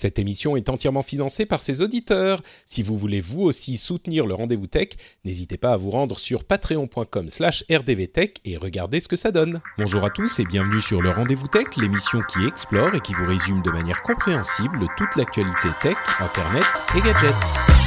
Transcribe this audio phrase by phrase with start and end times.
[0.00, 2.40] Cette émission est entièrement financée par ses auditeurs.
[2.64, 4.88] Si vous voulez vous aussi soutenir le Rendez-vous Tech,
[5.26, 9.60] n'hésitez pas à vous rendre sur patreon.com slash rdvtech et regarder ce que ça donne.
[9.76, 13.26] Bonjour à tous et bienvenue sur le Rendez-vous Tech, l'émission qui explore et qui vous
[13.26, 16.64] résume de manière compréhensible toute l'actualité tech, internet
[16.96, 17.79] et gadgets.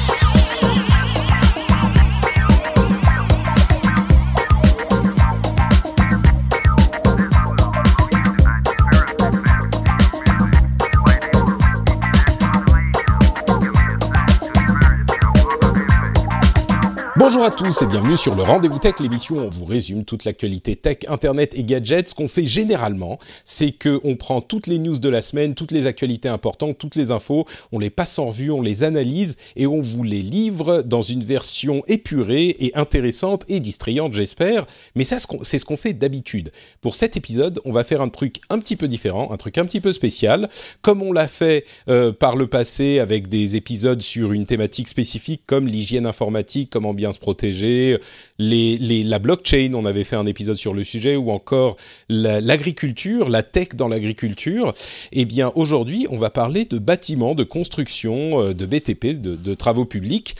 [17.25, 20.25] Bonjour à tous et bienvenue sur le Rendez-vous Tech, l'émission où on vous résume toute
[20.25, 22.09] l'actualité tech, internet et gadgets.
[22.09, 25.71] Ce qu'on fait généralement, c'est que on prend toutes les news de la semaine, toutes
[25.71, 29.67] les actualités importantes, toutes les infos, on les passe en revue, on les analyse et
[29.67, 34.65] on vous les livre dans une version épurée et intéressante et distrayante, j'espère.
[34.93, 36.51] Mais ça, c'est ce qu'on fait d'habitude.
[36.81, 39.65] Pour cet épisode, on va faire un truc un petit peu différent, un truc un
[39.65, 40.49] petit peu spécial,
[40.81, 45.43] comme on l'a fait euh, par le passé avec des épisodes sur une thématique spécifique
[45.47, 47.97] comme l'hygiène informatique, comment bien se protéger,
[48.37, 51.77] les, les, la blockchain, on avait fait un épisode sur le sujet, ou encore
[52.09, 54.73] l'agriculture, la, tech dans l'agriculture.
[55.11, 59.53] Eh bien, aujourd'hui, on va parler de bâtiments, de construction, euh, de BTP, de, de
[59.53, 60.35] travaux publics.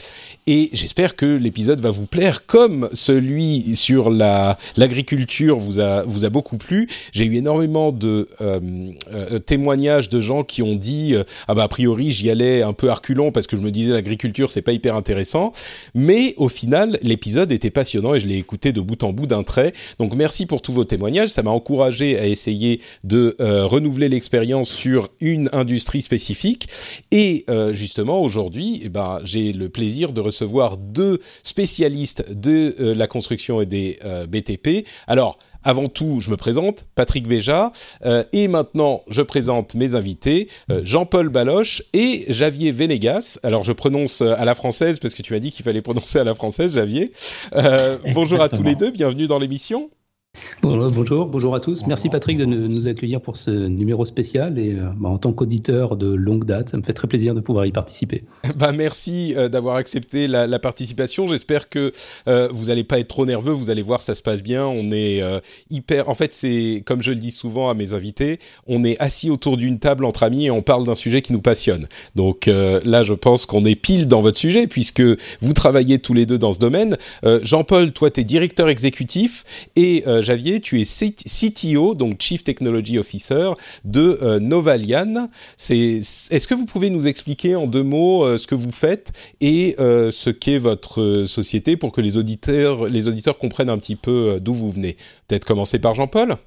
[0.45, 6.25] Et j'espère que l'épisode va vous plaire, comme celui sur la l'agriculture vous a vous
[6.25, 6.89] a beaucoup plu.
[7.13, 8.59] J'ai eu énormément de euh,
[9.13, 12.73] euh, témoignages de gens qui ont dit euh, ah bah a priori j'y allais un
[12.73, 15.53] peu arculon parce que je me disais l'agriculture c'est pas hyper intéressant,
[15.95, 19.43] mais au final l'épisode était passionnant et je l'ai écouté de bout en bout d'un
[19.43, 19.71] trait.
[19.97, 25.09] Donc merci pour tous vos témoignages, ça m'a encouragé à essayer de renouveler l'expérience sur
[25.21, 26.67] une industrie spécifique.
[27.11, 30.32] Et justement aujourd'hui, eh ben j'ai le plaisir de recevoir
[30.77, 34.85] deux spécialistes de euh, la construction et des euh, BTP.
[35.07, 37.71] Alors, avant tout, je me présente, Patrick Béja,
[38.05, 43.39] euh, et maintenant, je présente mes invités, Jean-Paul Baloche et Javier Venegas.
[43.43, 46.25] Alors, je prononce à la française parce que tu m'as dit qu'il fallait prononcer à
[46.25, 47.13] la française, Javier.
[48.13, 49.89] Bonjour à tous les deux, bienvenue dans l'émission.
[50.63, 51.85] Bonjour, bonjour, bonjour à tous.
[51.87, 54.57] Merci Patrick de nous accueillir pour ce numéro spécial.
[54.57, 57.41] Et euh, bah, en tant qu'auditeur de longue date, ça me fait très plaisir de
[57.41, 58.23] pouvoir y participer.
[58.55, 61.27] Bah, merci euh, d'avoir accepté la, la participation.
[61.27, 61.91] J'espère que
[62.29, 63.51] euh, vous n'allez pas être trop nerveux.
[63.51, 64.65] Vous allez voir, ça se passe bien.
[64.65, 65.39] On est euh,
[65.69, 66.07] hyper.
[66.07, 69.57] En fait, c'est comme je le dis souvent à mes invités, on est assis autour
[69.57, 71.87] d'une table entre amis et on parle d'un sujet qui nous passionne.
[72.15, 75.03] Donc euh, là, je pense qu'on est pile dans votre sujet puisque
[75.41, 76.97] vous travaillez tous les deux dans ce domaine.
[77.41, 79.43] Jean-Paul, toi, tu es directeur exécutif
[79.75, 83.51] et Javier, tu es CTO, donc Chief Technology Officer
[83.85, 85.27] de euh, Novalian.
[85.69, 89.75] Est-ce que vous pouvez nous expliquer en deux mots euh, ce que vous faites et
[89.79, 94.39] euh, ce qu'est votre société pour que les auditeurs, les auditeurs comprennent un petit peu
[94.41, 94.97] d'où vous venez?
[95.27, 96.37] Peut-être commencer par Jean-Paul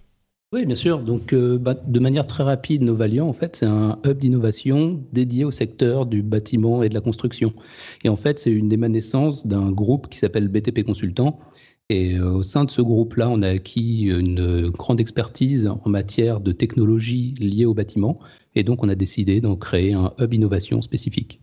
[0.53, 1.01] oui, bien sûr.
[1.01, 5.51] Donc, bah, de manière très rapide, Novalian, en fait, c'est un hub d'innovation dédié au
[5.51, 7.53] secteur du bâtiment et de la construction.
[8.05, 11.41] Et en fait, c'est une émanescence d'un groupe qui s'appelle BTP Consultant,
[11.89, 16.51] et au sein de ce groupe-là, on a acquis une grande expertise en matière de
[16.51, 18.19] technologie liée au bâtiment.
[18.57, 21.41] Et donc, on a décidé d'en créer un hub innovation spécifique.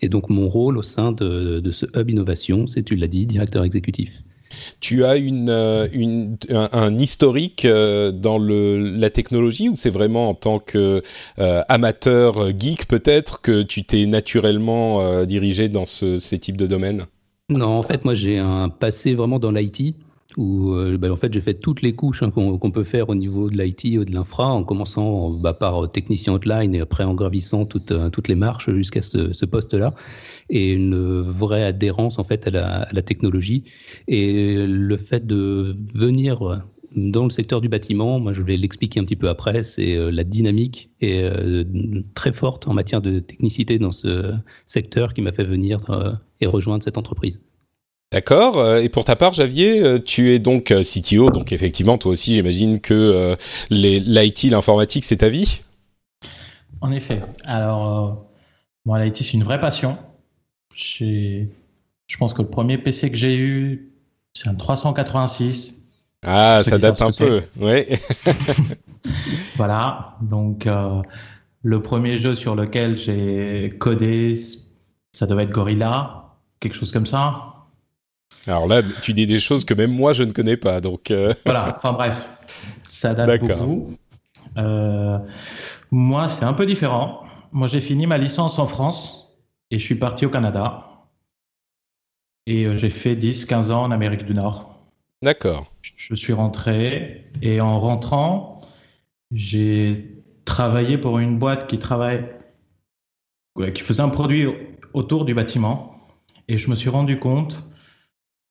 [0.00, 3.64] Et donc, mon rôle au sein de, ce hub innovation, c'est, tu l'as dit, directeur
[3.64, 4.10] exécutif.
[4.80, 12.52] Tu as une, un, historique dans la technologie ou c'est vraiment en tant qu'amateur euh,
[12.58, 17.04] geek peut-être que tu t'es naturellement euh, dirigé dans ce, ces types de domaines?
[17.50, 19.96] Non, en fait, moi j'ai un passé vraiment dans l'IT
[20.36, 23.08] où euh, bah, en fait j'ai fait toutes les couches hein, qu'on qu peut faire
[23.08, 27.04] au niveau de l'IT ou de l'infra, en commençant bah, par technicien hotline et après
[27.04, 29.94] en gravissant toutes, toutes les marches jusqu'à ce, poste-là,
[30.50, 32.50] et une vraie adhérence en fait à
[32.92, 33.64] la, technologie.
[34.06, 36.62] Et le fait de venir
[36.96, 40.10] dans le secteur du bâtiment, moi je vais l'expliquer un petit peu après, c'est euh,
[40.10, 41.64] la dynamique est euh,
[42.14, 44.32] très forte en matière de technicité dans ce
[44.66, 47.40] secteur qui m'a fait venir euh, et rejoindre cette entreprise.
[48.12, 48.76] D'accord.
[48.76, 53.36] Et pour ta part, Javier, tu es donc CTO, donc effectivement, toi aussi, j'imagine que
[53.70, 55.60] l'IT, l'informatique, c'est ta vie?
[56.80, 57.20] En effet.
[57.44, 58.24] Alors,
[58.86, 59.98] moi, l'IT, c'est une vraie passion.
[60.74, 61.46] Je
[62.18, 63.92] pense que le premier PC que j'ai eu,
[64.32, 65.78] c'est un 386
[66.24, 67.84] ah, ça date un peu, oui.
[69.56, 71.00] Voilà, donc euh,
[71.62, 74.36] le premier jeu sur lequel j'ai codé,
[75.12, 76.27] ça devait être Gorilla,
[76.60, 77.54] quelque chose comme ça.
[78.46, 81.10] Alors là, tu dis des choses que même moi je ne connais pas, donc.
[81.10, 81.34] Euh.
[81.44, 82.28] Voilà, enfin bref,
[82.86, 83.94] ça date beaucoup.
[84.56, 85.18] Euh,
[85.90, 87.24] moi, c'est un peu différent.
[87.52, 89.38] Moi, j'ai fini ma licence en France
[89.70, 90.86] et je suis parti au Canada.
[92.46, 94.80] Et euh, j'ai fait 10-15 ans en Amérique du Nord.
[95.22, 95.72] D'accord.
[95.82, 98.60] Je suis rentré et en rentrant,
[99.32, 102.24] j'ai travaillé pour une boîte qui travaille,
[103.74, 104.46] qui faisait un produit
[104.94, 105.97] autour du bâtiment.
[106.48, 107.62] Et je me suis rendu compte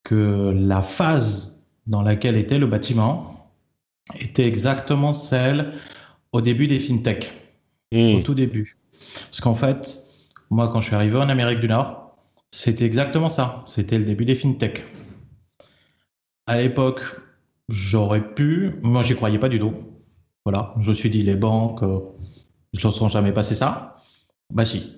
[0.04, 3.52] que la phase dans laquelle était le bâtiment
[4.20, 5.74] était exactement celle
[6.32, 7.32] au début des fintech,
[7.92, 8.16] hmm.
[8.16, 8.78] au tout début.
[9.26, 10.02] Parce qu'en fait,
[10.50, 12.16] moi, quand je suis arrivé en Amérique du Nord,
[12.52, 13.64] c'était exactement ça.
[13.68, 14.84] C'était le début des fintech.
[16.46, 17.02] À l'époque,
[17.68, 19.74] j'aurais pu, moi, j'y croyais pas du tout.
[20.46, 22.00] Voilà, je me suis dit, les banques, euh,
[22.74, 23.96] je ne sont jamais passé ça.
[24.54, 24.97] Bah si.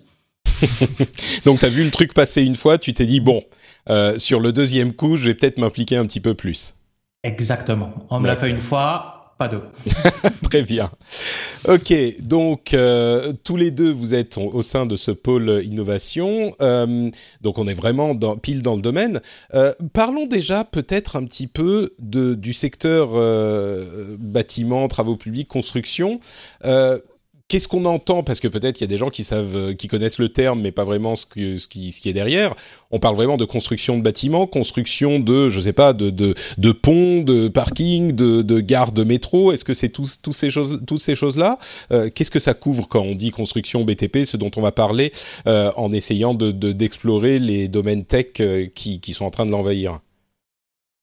[1.45, 3.43] Donc, tu as vu le truc passer une fois, tu t'es dit, bon,
[3.89, 6.73] euh, sur le deuxième coup, je vais peut-être m'impliquer un petit peu plus.
[7.23, 7.93] Exactement.
[8.09, 9.63] On me l'a fait une fois, pas deux.
[10.43, 10.91] Très bien.
[11.67, 16.53] Ok, donc euh, tous les deux, vous êtes au, sein de ce pôle innovation.
[16.61, 17.09] Euh,
[17.41, 19.21] donc on est vraiment dans, pile dans le domaine.
[19.53, 23.09] Euh, parlons déjà peut-être un petit peu de, du secteur
[24.17, 26.19] bâtiment, travaux publics, construction.
[27.49, 28.21] Qu'est-ce qu'on entend?
[28.21, 30.61] Parce que peut-être qu'il y a des gens qui savent, euh, qui connaissent le terme,
[30.61, 32.53] mais pas vraiment ce, que, qui, est derrière.
[32.91, 36.11] On parle vraiment de construction de bâtiments, construction de, je sais pas, de,
[36.71, 39.51] ponts, de parkings, de, de gares de métro.
[39.51, 39.91] Est-ce que c'est
[40.31, 41.57] ces choses, toutes ces choses-là?
[41.91, 45.11] Euh, Qu'est-ce que ça couvre quand on dit construction BTP, ce dont on va parler
[45.47, 48.27] euh, en essayant de, d'explorer les domaines tech
[48.75, 50.01] qui, qui sont en train de l'envahir?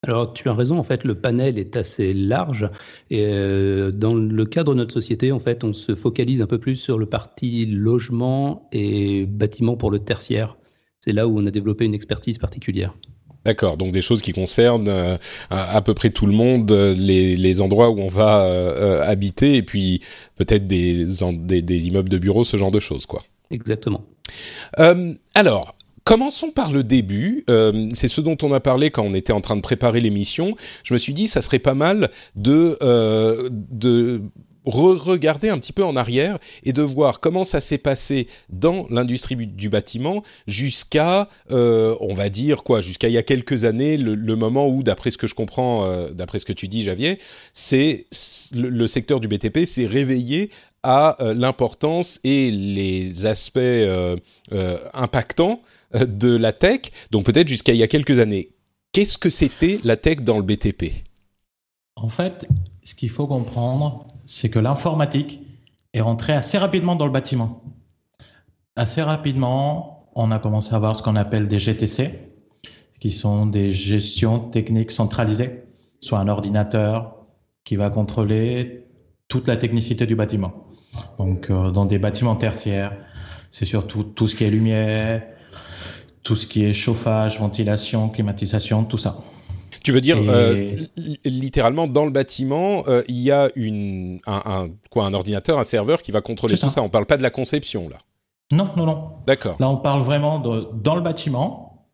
[0.06, 2.70] Alors, tu as raison, en fait, le panel est assez large.
[3.10, 6.58] Et euh, dans le cadre de notre société, en fait, on se focalise un peu
[6.58, 10.56] plus sur le parti logement et bâtiment pour le tertiaire.
[11.00, 12.94] C'est là où on a développé une expertise particulière.
[13.44, 15.16] D'accord, donc des choses qui concernent euh,
[15.50, 20.02] à, peu près tout le monde, euh, les, endroits où on va habiter, et puis
[20.34, 21.04] peut-être des,
[21.38, 23.22] des, des, immeubles de bureaux, ce genre de choses, quoi.
[23.52, 24.04] Exactement.
[25.34, 25.75] alors,
[26.06, 27.42] Commençons par le début.
[27.50, 30.54] Euh, c'est ce dont on a parlé quand on était en train de préparer l'émission.
[30.84, 34.22] Je me suis dit, ça serait pas mal de euh, de
[34.64, 39.34] regarder un petit peu en arrière et de voir comment ça s'est passé dans l'industrie
[39.34, 44.36] du bâtiment jusqu'à, euh, on va dire quoi, jusqu'à il y a quelques années, le,
[44.36, 47.18] moment où, d'après ce que je comprends, d'après ce que tu dis, Javier,
[47.52, 48.06] c'est
[48.54, 50.50] le, secteur du BTP s'est réveillé
[50.84, 53.58] à l'importance et les aspects
[54.94, 55.66] impactants euh,
[56.04, 58.50] de la tech, donc peut-être jusqu'à il y a quelques années.
[58.92, 61.04] Qu'est-ce que c'était la tech dans le BTP
[61.96, 62.46] En fait,
[62.82, 65.40] ce qu'il faut comprendre, c'est que l'informatique
[65.92, 67.62] est rentrée assez rapidement dans le bâtiment.
[68.76, 72.10] Assez rapidement, on a commencé à voir ce qu'on appelle des GTC,
[73.00, 75.64] qui sont des gestions techniques centralisées,
[76.00, 77.16] soit un ordinateur
[77.64, 78.86] qui va contrôler
[79.28, 80.68] toute la technicité du bâtiment.
[81.18, 82.96] Donc, euh, dans des bâtiments tertiaires,
[83.50, 85.26] c'est surtout tout ce qui est lumière,
[86.22, 89.16] tout ce qui est chauffage, ventilation, climatisation, tout ça.
[89.82, 90.76] Tu veux dire, euh,
[91.24, 96.02] littéralement, dans le bâtiment, euh, il y a une, un, quoi, un ordinateur, un serveur
[96.02, 96.80] qui va contrôler tout ça.
[96.80, 97.98] On ne parle pas de la conception, là.
[98.50, 99.10] Non, non, non.
[99.26, 99.56] D'accord.
[99.60, 101.86] Là, on parle vraiment de, dans le bâtiment.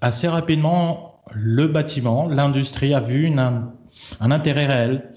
[0.00, 5.14] Assez rapidement, le bâtiment, l'industrie a vu une, un, intérêt réel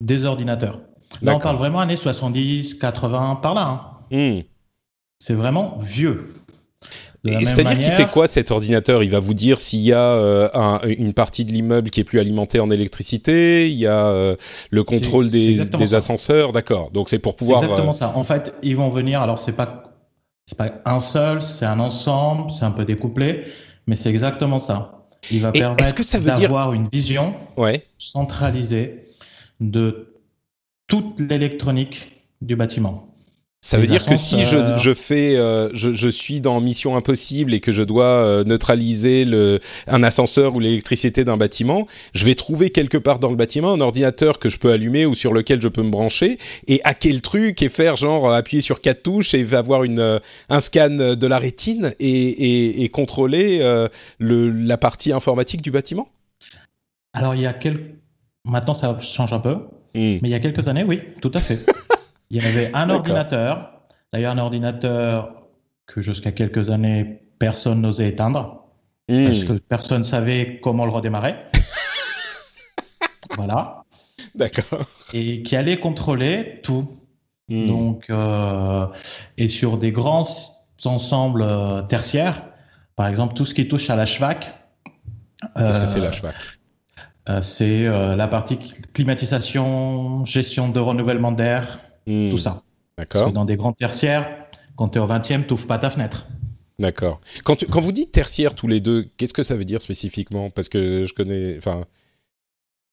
[0.00, 0.80] des ordinateurs.
[1.22, 4.00] Là, on parle vraiment années 70, 80, par là.
[4.10, 4.16] Hein.
[4.16, 4.40] Hmm.
[5.18, 6.34] C'est vraiment vieux.
[7.24, 9.02] C'est-à-dire qu'il fait quoi cet ordinateur?
[9.02, 12.18] Il va vous dire s'il y a euh, une partie de l'immeuble qui est plus
[12.18, 14.36] alimentée en électricité, il y a euh,
[14.70, 16.90] le contrôle des, ascenseurs, d'accord.
[16.90, 17.62] Donc c'est pour pouvoir.
[17.62, 18.12] Exactement euh, ça.
[18.16, 19.20] En fait, ils vont venir.
[19.20, 19.84] Alors c'est pas
[20.46, 23.44] c'est pas un seul, c'est un ensemble, c'est un peu découplé,
[23.86, 25.06] mais c'est exactement ça.
[25.30, 27.34] Il va permettre d'avoir une vision
[27.98, 29.04] centralisée
[29.60, 30.14] de
[30.86, 33.09] toute l'électronique du bâtiment.
[33.62, 37.52] Ça veut dire que si je, je fais, euh, je, je, suis dans Mission Impossible
[37.52, 42.34] et que je dois euh, neutraliser le, un ascenseur ou l'électricité d'un bâtiment, je vais
[42.34, 45.60] trouver quelque part dans le bâtiment un ordinateur que je peux allumer ou sur lequel
[45.60, 46.38] je peux me brancher
[46.68, 50.18] et hacker le truc et faire genre appuyer sur quatre touches et avoir une, euh,
[50.48, 53.60] un scan de la rétine et, et, et contrôler
[54.18, 56.08] le, la partie informatique du bâtiment.
[57.12, 57.94] Alors il y a quelques,
[58.46, 59.60] maintenant ça change un peu, hmm.
[59.94, 61.66] mais il y a quelques années, oui, tout à fait.
[62.30, 63.72] Il y avait un ordinateur,
[64.12, 65.34] d'ailleurs un ordinateur
[65.86, 68.66] que jusqu'à quelques années, personne n'osait éteindre,
[69.08, 69.26] hmm.
[69.26, 71.34] parce que personne ne savait comment le redémarrer.
[73.36, 73.82] voilà.
[74.36, 74.86] D'accord.
[75.12, 76.88] Et qui allait contrôler tout.
[77.48, 77.66] Hmm.
[77.66, 78.86] Donc, euh,
[79.36, 80.28] et sur des grands
[80.84, 82.42] ensembles euh, tertiaires,
[82.94, 84.54] par exemple, tout ce qui touche à la HVAC.
[85.56, 88.58] Qu'est-ce que c'est la HVAC C'est la partie
[88.92, 92.30] climatisation, gestion de renouvellement d'air, hmm.
[92.30, 92.62] tout ça.
[92.98, 93.22] D'accord.
[93.22, 96.26] Parce que dans des grands tertiaires, quand tu es au 20e, tu pas ta fenêtre.
[96.78, 97.20] D'accord.
[97.44, 100.48] Quand, quand vous dites tertiaire tous les deux, qu'est-ce que ça veut dire spécifiquement?
[100.48, 101.58] Parce que je connais.
[101.58, 101.84] Enfin,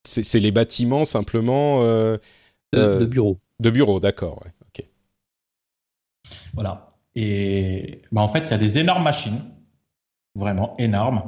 [0.03, 1.81] c'est les bâtiments simplement.
[1.83, 2.17] Euh,
[2.73, 3.37] de, euh, bureaux.
[3.59, 4.41] De bureaux, d'accord.
[4.43, 4.51] Ouais.
[4.67, 4.85] Ok.
[6.53, 6.95] Voilà.
[7.15, 9.41] Et bah, en fait, il y a des énormes machines,
[10.35, 11.23] vraiment énormes.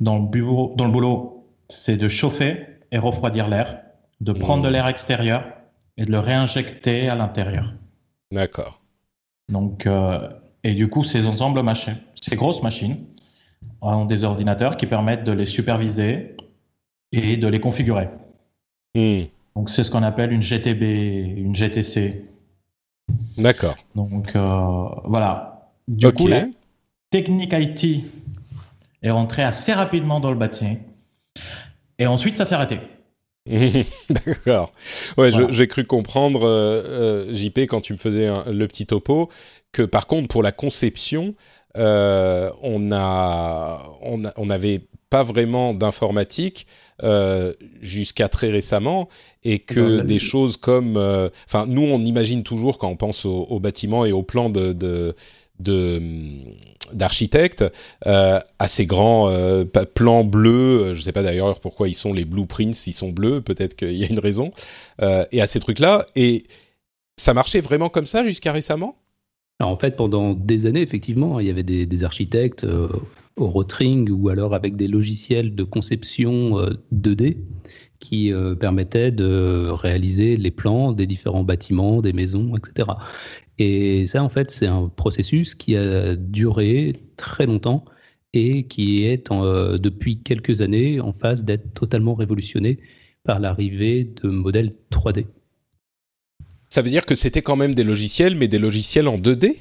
[0.00, 3.80] Dans le, bureau, dans le boulot, c'est de chauffer et refroidir l'air,
[4.20, 4.72] de prendre de mmh.
[4.72, 5.55] l'air extérieur
[5.96, 7.72] et de le réinjecter à l'intérieur.
[8.32, 8.80] D'accord.
[9.48, 10.28] Donc, euh,
[10.64, 12.98] et du coup, ces ensembles machines, ces grosses machines,
[13.80, 16.36] ont des ordinateurs qui permettent de les superviser
[17.12, 18.08] et de les configurer.
[18.94, 19.24] Hmm.
[19.54, 20.82] Donc, c'est ce qu'on appelle une GTB,
[21.38, 22.26] une GTC.
[23.38, 23.76] D'accord.
[23.94, 25.70] Donc, euh, voilà.
[25.88, 26.46] Du coup, la
[27.10, 28.04] technique IT
[29.02, 30.76] est rentrée assez rapidement dans le bâtiment.
[31.98, 32.80] Et ensuite, ça s'est arrêté.
[34.10, 34.72] D'accord.
[35.16, 39.28] Ouais, j'ai cru comprendre, euh, JP, quand tu me faisais le petit topo,
[39.72, 41.34] que par contre pour la conception,
[41.76, 46.66] euh, on a, on n'avait pas vraiment d'informatique
[47.02, 49.08] euh, jusqu'à très récemment
[49.44, 53.60] et que des choses comme, euh, enfin nous on imagine toujours quand on pense au,
[53.60, 55.14] bâtiment et au plan de, de,
[55.60, 56.02] de
[56.92, 57.64] d'architectes
[58.06, 59.32] euh, assez grands
[59.94, 63.74] plans bleus je sais pas d'ailleurs pourquoi ils sont les blueprints ils sont bleus peut-être
[63.74, 64.50] qu'il y a une raison
[65.00, 66.44] et à ces trucs là et
[67.16, 68.96] ça marchait vraiment comme ça jusqu'à récemment?
[69.60, 72.88] En fait, pendant des années, effectivement, il y avait des, architectes euh,
[73.36, 76.58] au Rotring ou alors avec des logiciels de conception
[76.92, 77.40] 2D euh,
[77.98, 82.90] qui euh, permettaient de réaliser les plans des différents bâtiments, des maisons, etc.
[83.58, 87.84] Et ça, en fait, c'est un processus qui a duré très longtemps
[88.32, 92.78] et qui est depuis quelques années en phase d'être totalement révolutionné
[93.24, 95.26] par l'arrivée de modèles 3D.
[96.68, 99.56] Ça veut dire que c'était quand même des logiciels, mais des logiciels en 2D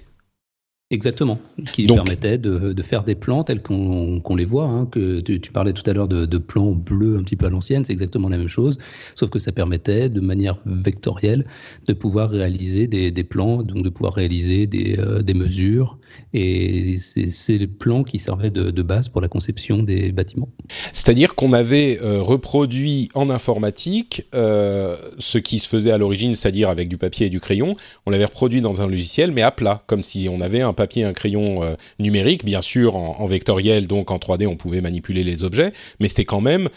[0.92, 1.40] Exactement,
[1.74, 4.66] qui permettaient de, faire des plans tels qu'on les voit.
[4.66, 7.84] Hein, que tu, parlais tout à l'heure de, plans bleus un petit peu à l'ancienne,
[7.84, 8.78] c'est exactement la même chose,
[9.16, 11.48] sauf que ça permettait de manière vectorielle
[11.88, 15.98] de pouvoir réaliser des, plans, donc de pouvoir réaliser des, euh, des mesures,
[16.34, 20.50] et c'est les plans qui servaient de, base pour la conception des bâtiments.
[20.92, 26.70] C'est-à-dire qu'on avait euh, reproduit en informatique euh, ce qui se faisait à l'origine, c'est-à-dire
[26.70, 29.84] avec du papier et du crayon, on l'avait reproduit dans un logiciel, mais à plat,
[29.88, 33.88] comme si on avait un papier et un crayon euh, numérique, bien sûr en, vectoriel,
[33.88, 36.70] donc en 3D on pouvait manipuler les objets, mais c'était quand même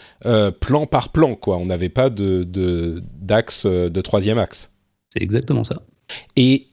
[0.59, 1.57] plan par plan, quoi.
[1.57, 2.43] On n'avait pas de
[3.21, 4.71] d'axe de troisième axe.
[5.09, 5.81] C'est exactement ça.
[6.35, 6.68] Et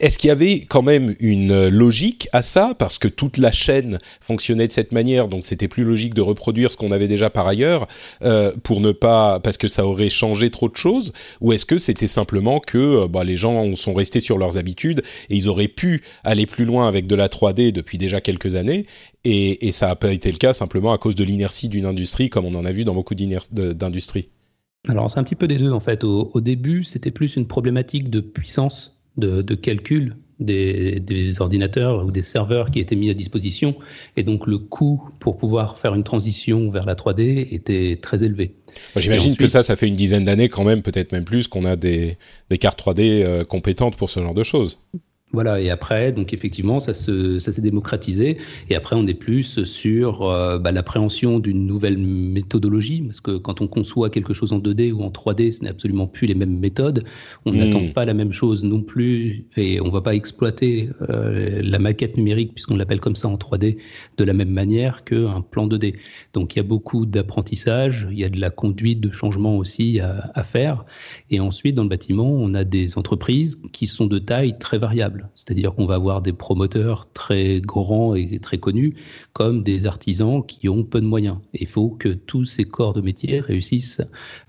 [0.00, 2.74] est-ce qu'il y avait quand même une logique à ça?
[2.78, 6.70] Parce que toute la chaîne fonctionnait de cette manière, donc c'était plus logique de reproduire
[6.70, 7.88] ce qu'on avait déjà par ailleurs
[8.22, 11.12] euh, pour ne pas, parce que ça aurait changé trop de choses?
[11.40, 15.02] Ou est-ce que c'était simplement que euh, bah, les gens sont restés sur leurs habitudes
[15.30, 18.86] et ils auraient pu aller plus loin avec de la 3D depuis déjà quelques années?
[19.24, 22.44] Et, ça n'a pas été le cas simplement à cause de l'inertie d'une industrie, comme
[22.44, 24.28] on en a vu dans beaucoup d'industries
[24.88, 26.02] alors c'est un petit peu des deux en fait.
[26.02, 32.70] au début, c'était plus une problématique de puissance de, calcul des, ordinateurs ou des serveurs
[32.70, 33.76] qui étaient mis à disposition.
[34.16, 38.54] Et donc le coût pour pouvoir faire une transition vers la 3D était très élevé.
[38.96, 41.76] J'imagine que ça, ça fait une dizaine d'années quand même, peut-être même plus, qu'on a
[41.76, 42.16] des,
[42.48, 44.78] des cartes 3D euh, compétentes pour ce genre de choses.
[45.34, 48.36] Voilà, et après, donc effectivement, ça s'est ça démocratisé.
[48.68, 53.62] Et après, on est plus sur euh, bah, l'appréhension d'une nouvelle méthodologie, parce que quand
[53.62, 56.58] on conçoit quelque chose en 2D ou en 3D, ce n'est absolument plus les mêmes
[56.58, 57.04] méthodes.
[57.46, 57.56] On hmm.
[57.56, 61.78] n'attend pas la même chose non plus, et on ne va pas exploiter euh, la
[61.78, 63.78] maquette numérique, puisqu'on l'appelle comme ça en 3D,
[64.18, 65.94] de la même manière qu'un plan 2D.
[66.34, 69.98] Donc il y a beaucoup d'apprentissage, il y a de la conduite de changement aussi
[69.98, 70.84] à, à faire.
[71.30, 75.21] Et ensuite, dans le bâtiment, on a des entreprises qui sont de taille très variable.
[75.34, 78.94] C'est-à-dire qu'on va avoir des promoteurs très grands et très connus,
[79.32, 81.38] comme des artisans qui ont peu de moyens.
[81.54, 84.02] il faut que tous ces corps de métier réussissent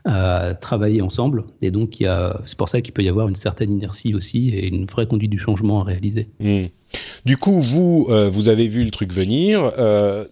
[0.06, 1.46] à travailler ensemble.
[1.62, 2.04] Et donc,
[2.46, 5.32] c'est pour ça qu'il peut y avoir une certaine inertie aussi et une vraie conduite
[5.32, 6.28] du changement à réaliser.
[6.40, 6.66] Mmh.
[7.26, 9.72] Du coup, vous, euh, vous avez vu le truc venir.
[9.78, 10.26] Euh,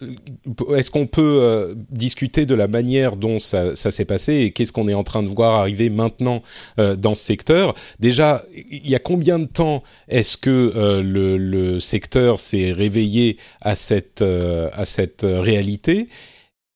[0.76, 4.88] est-ce qu'on peut euh, discuter de la manière dont ça, s'est passé et qu'est-ce qu'on
[4.88, 6.42] est en train de voir arriver maintenant
[6.78, 7.76] dans ce secteur?
[8.00, 13.76] Déjà, il y a combien de temps est-ce que le, le, secteur s'est réveillé à
[13.76, 16.08] cette, à cette réalité?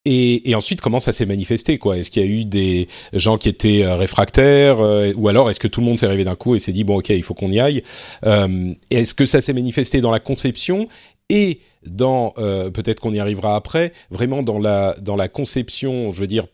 [0.08, 1.98] Et, ensuite, comment ça s'est manifesté quoi?
[1.98, 5.60] Est-ce qu'il y a eu des gens qui étaient euh, réfractaires euh, ou alors est-ce
[5.60, 7.34] que tout le monde s'est réveillé d'un coup et s'est dit bon ok il faut
[7.34, 7.82] qu'on y aille?
[8.24, 10.88] Euh, Est-ce que ça s'est manifesté dans la conception
[11.30, 12.34] et dans
[12.74, 16.46] peut-être qu'on y arrivera après vraiment dans la dans la conception je veux dire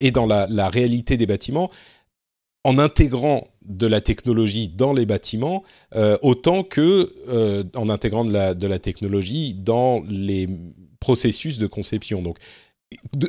[0.00, 1.70] et dans la, la réalité des bâtiments
[2.62, 5.64] en intégrant de la technologie dans les bâtiments
[6.22, 7.12] autant que
[7.76, 10.48] en intégrant de la, de la technologie dans les
[11.00, 12.22] processus de conception?
[12.22, 12.38] Donc,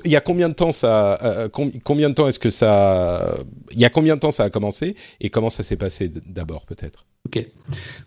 [0.06, 3.36] il y a combien de temps ça euh, combien de temps est-ce que ça
[3.72, 6.66] il y a combien de temps ça a commencé et comment ça s'est passé d'abord
[6.66, 7.06] peut-être?
[7.28, 7.46] Ok.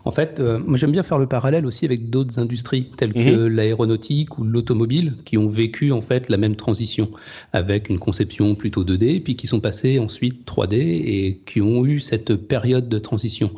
[0.03, 3.45] En fait, euh, moi j'aime bien faire le parallèle aussi avec d'autres industries telles que
[3.45, 3.47] mhm.
[3.47, 7.11] l'aéronautique ou l'automobile qui ont vécu en fait la même transition
[7.53, 11.99] avec une conception plutôt 2D puis qui sont passés ensuite 3D et qui ont eu
[11.99, 13.51] cette période de transition.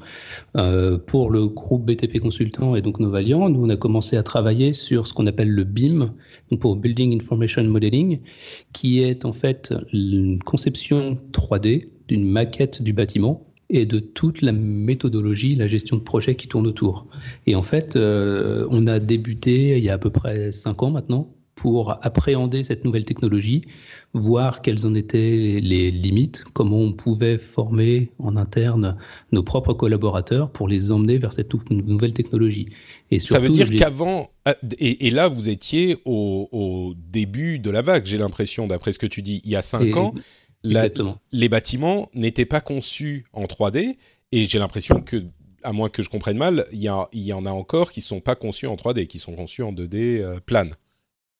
[0.57, 4.73] Euh, pour le groupe BTP Consultant et donc Novalian, nous on a commencé à travailler
[4.73, 6.13] sur ce qu'on appelle le BIM,
[6.51, 7.82] donc pour Building Information Modeling,
[8.73, 14.51] qui est en fait une conception 3D d'une maquette du bâtiment et de toute la
[14.51, 17.07] méthodologie, la gestion de projet qui tourne autour.
[17.47, 20.91] Et en fait, euh, on a débuté il y a à peu près cinq ans
[20.91, 23.63] maintenant pour appréhender cette nouvelle technologie,
[24.13, 28.97] voir quelles en étaient les limites, comment on pouvait former en interne
[29.31, 32.69] nos propres collaborateurs pour les emmener vers cette nouvelle technologie.
[33.11, 38.05] Et Ça veut dire qu'avant, ah, et, là vous étiez au, début de la vague,
[38.05, 40.13] j'ai l'impression, d'après ce que tu dis, il y a cinq ans
[40.63, 43.95] les bâtiments n'étaient pas conçus en 3D
[44.31, 45.23] et j'ai l'impression que,
[45.63, 46.89] à moins que je comprenne mal, il y,
[47.33, 50.21] en a encore qui ne sont pas conçus en 3D, qui sont conçus en 2D
[50.21, 50.73] euh, plane.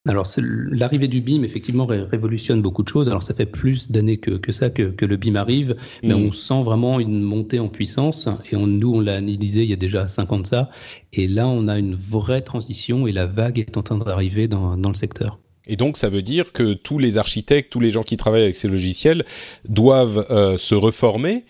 [0.06, 3.08] Alors, l'arrivée du BIM, effectivement, révolutionne beaucoup de choses.
[3.08, 6.26] Alors, ça fait plus d'années que, ça que, le BIM arrive, mais mm.
[6.26, 8.28] on sent vraiment une montée en puissance.
[8.52, 10.68] Et on, nous, on l'a analysé il y a déjà 5 ans de ça.
[11.14, 14.76] Et là, on a une vraie transition et la vague est en train d'arriver dans
[14.76, 15.38] le secteur.
[15.66, 18.56] Et donc, ça veut dire que tous les architectes, tous les gens qui travaillent avec
[18.56, 19.24] ces logiciels
[19.68, 21.44] doivent euh, se reformer.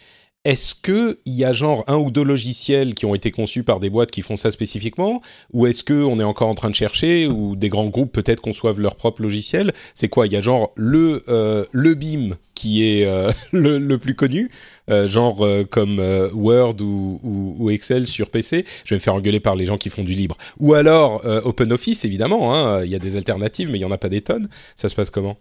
[0.44, 3.88] Est-ce qu'il y a genre un ou deux logiciels qui ont été conçus par des
[3.88, 5.22] boîtes qui font ça spécifiquement?
[5.52, 8.80] Ou est-ce qu'on est encore en train de chercher Ou des grands groupes peut-être conçoivent
[8.80, 9.72] leur propre logiciel?
[9.94, 10.26] C'est quoi?
[10.26, 14.50] Il y a genre le, euh, le BIM qui est euh, le, plus connu,
[14.90, 15.98] euh, genre euh, comme
[16.33, 18.64] Word ou, Excel sur PC.
[18.85, 20.37] Je vais me faire engueuler par les gens qui font du libre.
[20.61, 22.54] Ou alors OpenOffice, évidemment.
[22.54, 24.48] Hein, il y a des alternatives, mais il y en a pas des tonnes.
[24.76, 25.37] Ça se passe comment?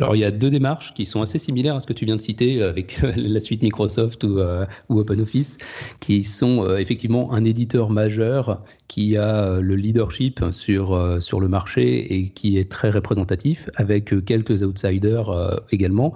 [0.00, 2.16] Alors, il y a deux démarches qui sont assez similaires à ce que tu viens
[2.16, 4.40] de citer avec la suite Microsoft ou,
[4.88, 5.56] ou OpenOffice,
[6.00, 12.30] qui sont effectivement un éditeur majeur qui a le leadership sur, sur le marché et
[12.30, 16.14] qui est très représentatif, avec quelques outsiders également.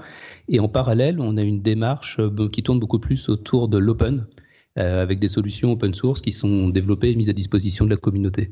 [0.48, 2.18] Et en parallèle, on a une démarche
[2.50, 4.26] qui tourne beaucoup plus autour de l'open,
[4.74, 8.50] avec des solutions open source qui sont développées et mises à disposition de la communauté.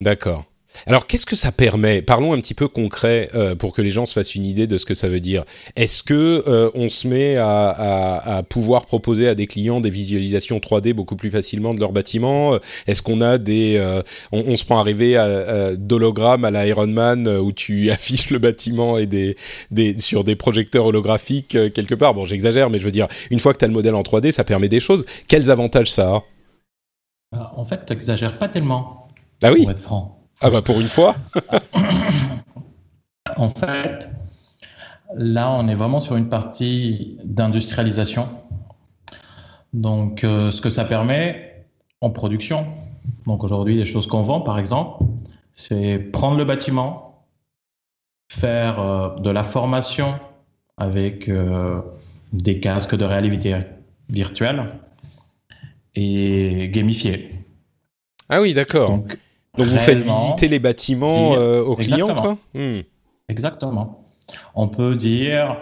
[0.00, 0.46] D'accord.
[0.86, 2.02] Alors, qu'est-ce que ça permet?
[2.02, 4.78] Parlons un petit peu concret euh, pour que les gens se fassent une idée de
[4.78, 5.44] ce que ça veut dire.
[5.76, 10.92] Est-ce que euh, on se met à, pouvoir proposer à des clients des visualisations 3D
[10.92, 12.58] beaucoup plus facilement de leur bâtiment?
[12.86, 14.02] Est-ce qu'on a des euh,
[14.32, 18.98] on, se prend arriver à, d'hologrammes à la Iron Man où tu affiches le bâtiment
[18.98, 19.36] et des,
[19.70, 22.14] des sur des projecteurs holographiques quelque part?
[22.14, 24.30] Bon, j'exagère, mais je veux dire, une fois que tu as le modèle en 3D,
[24.32, 25.04] ça permet des choses.
[25.26, 26.24] Quels avantages ça a?
[27.56, 29.08] En fait, tu n'exagères pas tellement.
[29.42, 29.62] Ah oui.
[29.62, 30.17] Pour être franc.
[30.40, 31.16] Ah bah pour une fois
[33.36, 34.08] En fait,
[35.14, 38.28] là, on est vraiment sur une partie d'industrialisation.
[39.72, 41.66] Donc, euh, ce que ça permet
[42.00, 42.66] en production,
[43.26, 45.04] donc aujourd'hui, les choses qu'on vend, par exemple,
[45.52, 47.26] c'est prendre le bâtiment,
[48.28, 50.18] faire euh, de la formation
[50.76, 51.80] avec euh,
[52.32, 53.56] des casques de réalité
[54.08, 54.64] virtuelle
[55.94, 57.34] et gamifier.
[58.28, 58.90] Ah oui, d'accord.
[58.90, 59.18] Donc
[59.64, 62.80] vous faites visiter les bâtiments euh, aux clients, quoi hmm.
[63.28, 64.04] Exactement.
[64.54, 65.56] On peut dire,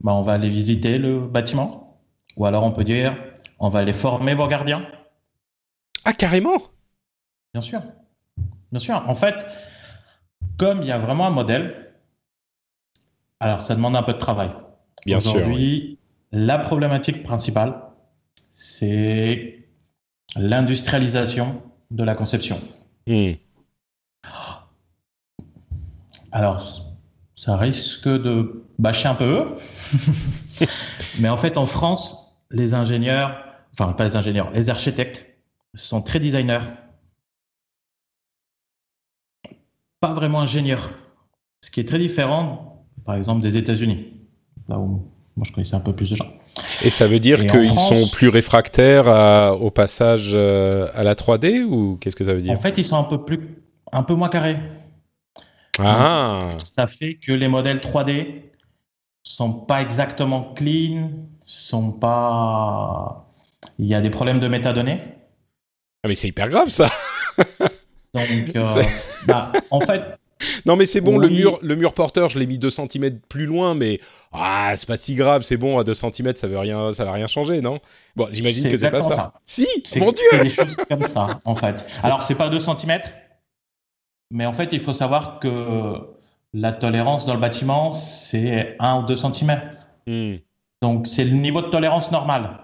[0.00, 1.98] bah, on va aller visiter le bâtiment,
[2.36, 3.16] ou alors on peut dire,
[3.58, 4.86] on va aller former vos gardiens.
[6.04, 6.58] Ah carrément?
[7.54, 7.82] Bien sûr,
[8.70, 9.02] bien sûr.
[9.06, 9.46] En fait,
[10.56, 11.92] comme il y a vraiment un modèle,
[13.40, 14.50] alors ça demande un peu de travail.
[15.06, 15.36] Bien sûr.
[15.36, 15.98] Aujourd'hui,
[16.32, 17.82] la problématique principale,
[18.52, 19.66] c'est
[20.36, 22.60] l'industrialisation de la conception.
[26.30, 26.64] Alors,
[27.34, 29.48] ça risque de bâcher un peu.
[31.20, 35.26] Mais en fait, en France, les ingénieurs, enfin pas les ingénieurs, les architectes
[35.74, 36.60] sont très designers.
[40.00, 40.90] Pas vraiment ingénieurs.
[41.60, 44.12] Ce qui est très différent, par exemple, des États-Unis.
[44.68, 46.32] Là où moi je connaissais un peu plus de gens.
[46.82, 49.06] Et ça veut dire qu'ils sont plus réfractaires
[49.60, 52.84] au passage euh, à la 3D ou qu'est-ce que ça veut dire En fait, ils
[52.84, 53.40] sont un peu plus,
[53.92, 54.58] un peu moins carrés.
[55.78, 56.56] Ah.
[56.58, 58.42] Ça fait que les modèles 3D
[59.22, 61.10] sont pas exactement clean,
[61.42, 63.28] sont pas.
[63.78, 65.00] Il y a des problèmes de métadonnées.
[66.04, 66.88] Ah mais c'est hyper grave ça.
[68.12, 68.82] Donc, euh,
[69.26, 70.02] bah, en fait,
[70.66, 73.46] non mais c'est bon, le mur, le mur porteur, je l'ai mis 2 cm plus
[73.46, 74.00] loin, mais
[74.32, 77.12] ah, c'est pas si grave, c'est bon, à 2 cm, ça veut rien, ça va
[77.12, 77.78] rien changer, non?
[78.16, 79.34] Bon, j'imagine que c'est pas ça.
[79.44, 81.86] Si, mon Dieu c'est des choses comme ça, en fait.
[82.02, 83.00] Alors, c'est pas 2 cm,
[84.30, 85.96] mais en fait, il faut savoir que
[86.54, 89.60] la tolérance dans le bâtiment, c'est 1 ou 2 cm.
[90.06, 90.36] Hmm,
[90.82, 92.58] Donc, c'est le niveau de tolérance normal.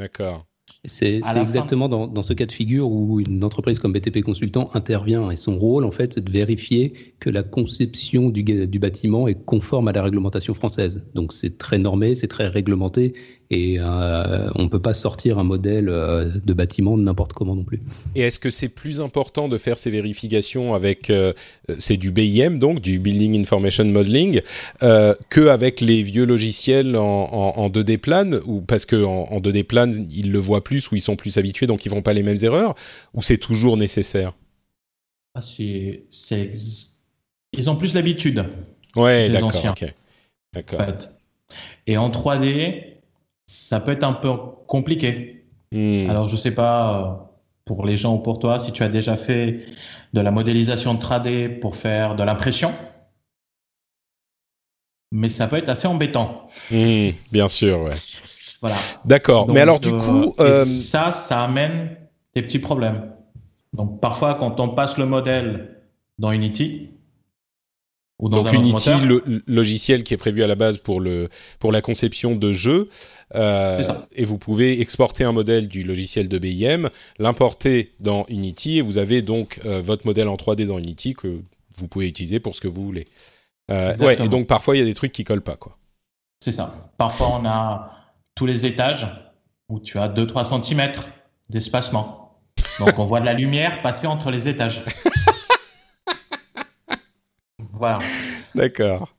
[0.00, 0.44] D'accord.
[0.86, 5.30] C'est exactement dans, dans ce cas de figure où une entreprise comme BTP Consultant intervient
[5.30, 9.42] et son rôle, en fait, c'est de vérifier que la conception du, du bâtiment est
[9.46, 11.02] conforme à la réglementation française.
[11.14, 13.14] Donc c'est très normé, c'est très réglementé
[13.50, 17.54] et euh, on ne peut pas sortir un modèle euh, de bâtiment de n'importe comment
[17.54, 17.80] non plus.
[18.14, 21.32] Et est-ce que c'est plus important de faire ces vérifications avec, euh,
[21.78, 24.40] c'est du BIM donc, du Building Information Modeling,
[24.82, 29.24] euh, que avec les vieux logiciels en, en, en 2D plan, ou parce que en,
[29.30, 32.02] en 2D plan ils le voient plus ou ils sont plus habitués donc ils font
[32.02, 32.74] pas les mêmes erreurs,
[33.12, 34.32] ou c'est toujours nécessaire?
[35.34, 36.04] Ah, c'est-
[37.52, 38.44] Ils ont plus l'habitude.
[38.96, 39.72] Ouais, d'accord, anciens.
[39.72, 39.88] ok, en
[40.54, 40.78] d'accord.
[40.86, 41.14] fait.
[41.86, 42.93] Et en 3D,
[43.46, 44.30] ça peut être un peu
[44.66, 45.46] compliqué.
[45.72, 46.08] Hmm.
[46.08, 47.24] Alors, je sais pas euh,
[47.64, 49.60] pour les gens ou pour toi si tu as déjà fait
[50.12, 52.72] de la modélisation de 3D pour faire de l'impression,
[55.12, 56.46] mais ça peut être assez embêtant.
[56.70, 57.94] Hmm, bien sûr, ouais.
[58.60, 58.76] Voilà.
[59.04, 59.50] D'accord.
[59.50, 61.96] Mais alors du euh, coup, euh, ça, ça amène
[62.34, 63.12] des petits problèmes.
[63.72, 65.82] Donc, parfois, quand on passe le modèle
[66.18, 66.93] dans Unity
[68.20, 71.28] ou dans donc un Unity, le logiciel qui est prévu à la base pour le
[71.58, 72.88] pour la conception de jeux,
[73.34, 73.82] euh,
[74.14, 78.98] et vous pouvez exporter un modèle du logiciel de BIM, l'importer dans Unity, et vous
[78.98, 81.40] avez donc euh, votre modèle en 3D dans Unity que
[81.76, 83.06] vous pouvez utiliser pour ce que vous voulez.
[83.70, 85.76] Euh, ouais, et donc parfois il y a des trucs qui collent pas, quoi.
[86.44, 86.92] C'est ça.
[86.98, 87.90] Parfois, on a
[88.34, 89.06] tous les étages
[89.70, 90.92] où tu as 2-3 cm
[91.48, 92.38] d'espacement.
[92.78, 94.82] Donc, on voit de la lumière passer entre les étages.
[97.78, 97.98] Voilà.
[98.54, 99.12] D'accord.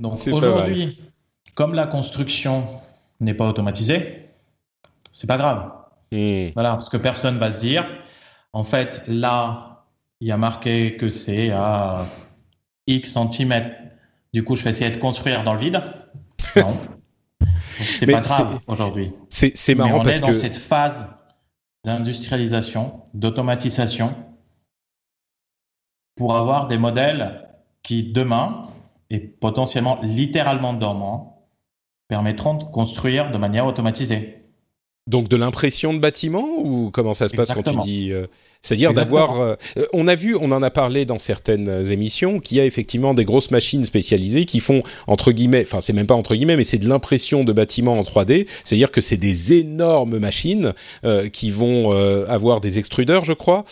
[0.00, 1.00] Donc, aujourd'hui,
[1.54, 2.66] comme la construction
[3.20, 4.28] n'est pas automatisée,
[5.10, 5.70] c'est pas grave.
[6.54, 7.86] Voilà, parce que personne va se dire,
[8.52, 9.84] en fait, là,
[10.20, 12.04] il y a marqué que c'est à
[12.86, 13.74] X centimètres.
[14.34, 15.82] Du coup, je vais essayer de construire dans le vide.
[16.56, 16.76] Non.
[17.78, 19.12] C'est pas grave c'est- aujourd'hui.
[19.28, 21.08] C'est c'est Mais marrant on parce est dans que cette phase
[21.84, 24.14] d'industrialisation, d'automatisation,
[26.16, 27.48] pour avoir des modèles
[27.82, 28.68] qui, demain,
[29.10, 31.24] et potentiellement littéralement demain,
[32.08, 34.42] permettront de construire de manière automatisée.
[35.08, 38.26] Donc de l'impression de bâtiment ou comment ça se passe quand tu dis euh,
[38.60, 39.40] C'est-à-dire d'avoir.
[39.40, 39.56] euh,
[39.92, 43.24] on a vu, on en a parlé dans certaines émissions, qu'il y a effectivement des
[43.24, 46.78] grosses machines spécialisées qui font entre guillemets, enfin c'est même pas entre guillemets, mais c'est
[46.78, 48.46] de l'impression de bâtiments en 3D.
[48.62, 50.72] C'est-à-dire que c'est des énormes machines
[51.04, 51.90] euh, qui vont
[52.28, 53.64] avoir des extrudeurs, je crois,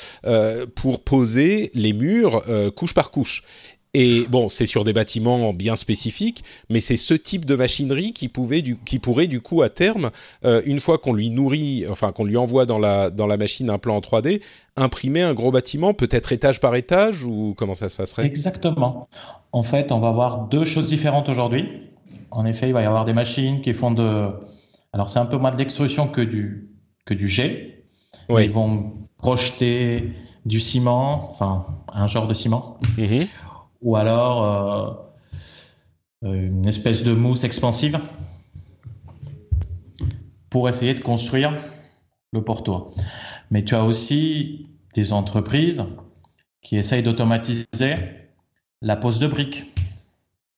[0.75, 2.43] pour poser les murs
[2.75, 3.45] couche par couche.
[3.93, 8.29] Et bon, c'est sur des bâtiments bien spécifiques, mais c'est ce type de machinerie qui
[8.29, 10.11] pouvait, du, qui pourrait du coup à terme
[10.45, 13.69] euh, une fois qu'on lui nourrit, enfin qu'on lui envoie dans la, dans la machine
[13.69, 14.43] un plan en 3D,
[14.77, 18.27] imprimer un gros bâtiment, peut-être étage par étage, ou comment ça se passerait?
[18.27, 19.09] Exactement.
[19.51, 21.69] En fait, on va avoir deux choses différentes aujourd'hui.
[22.31, 24.29] En effet, il va y avoir des machines qui font de.
[24.93, 26.71] Alors, c'est un peu moins de l'extrusion que du,
[27.05, 27.85] que du jet.
[28.29, 28.45] Oui.
[28.45, 30.13] Ils vont projeter
[30.47, 33.27] du ciment, enfin, un genre de ciment, Mhm.
[33.83, 34.45] Ou alors
[36.25, 37.99] euh, euh, une espèce de mousse expansive
[40.51, 41.53] pour essayer de construire
[42.33, 42.87] le portoir.
[43.51, 45.85] Mais tu as aussi des entreprises
[46.63, 47.97] qui essayent d'automatiser
[48.83, 49.67] la pose de briques,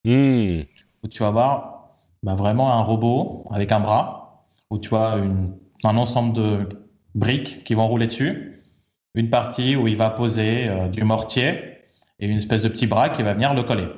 [0.04, 0.62] Hmm.
[1.04, 1.90] où tu vas avoir
[2.24, 5.52] bah, vraiment un robot avec un bras, où tu as une-
[5.84, 6.68] un ensemble de
[7.14, 8.58] briques qui vont rouler dessus,
[9.14, 11.71] une partie où il va poser euh, du mortier
[12.22, 13.88] et une espèce de petit bras qui va venir le coller,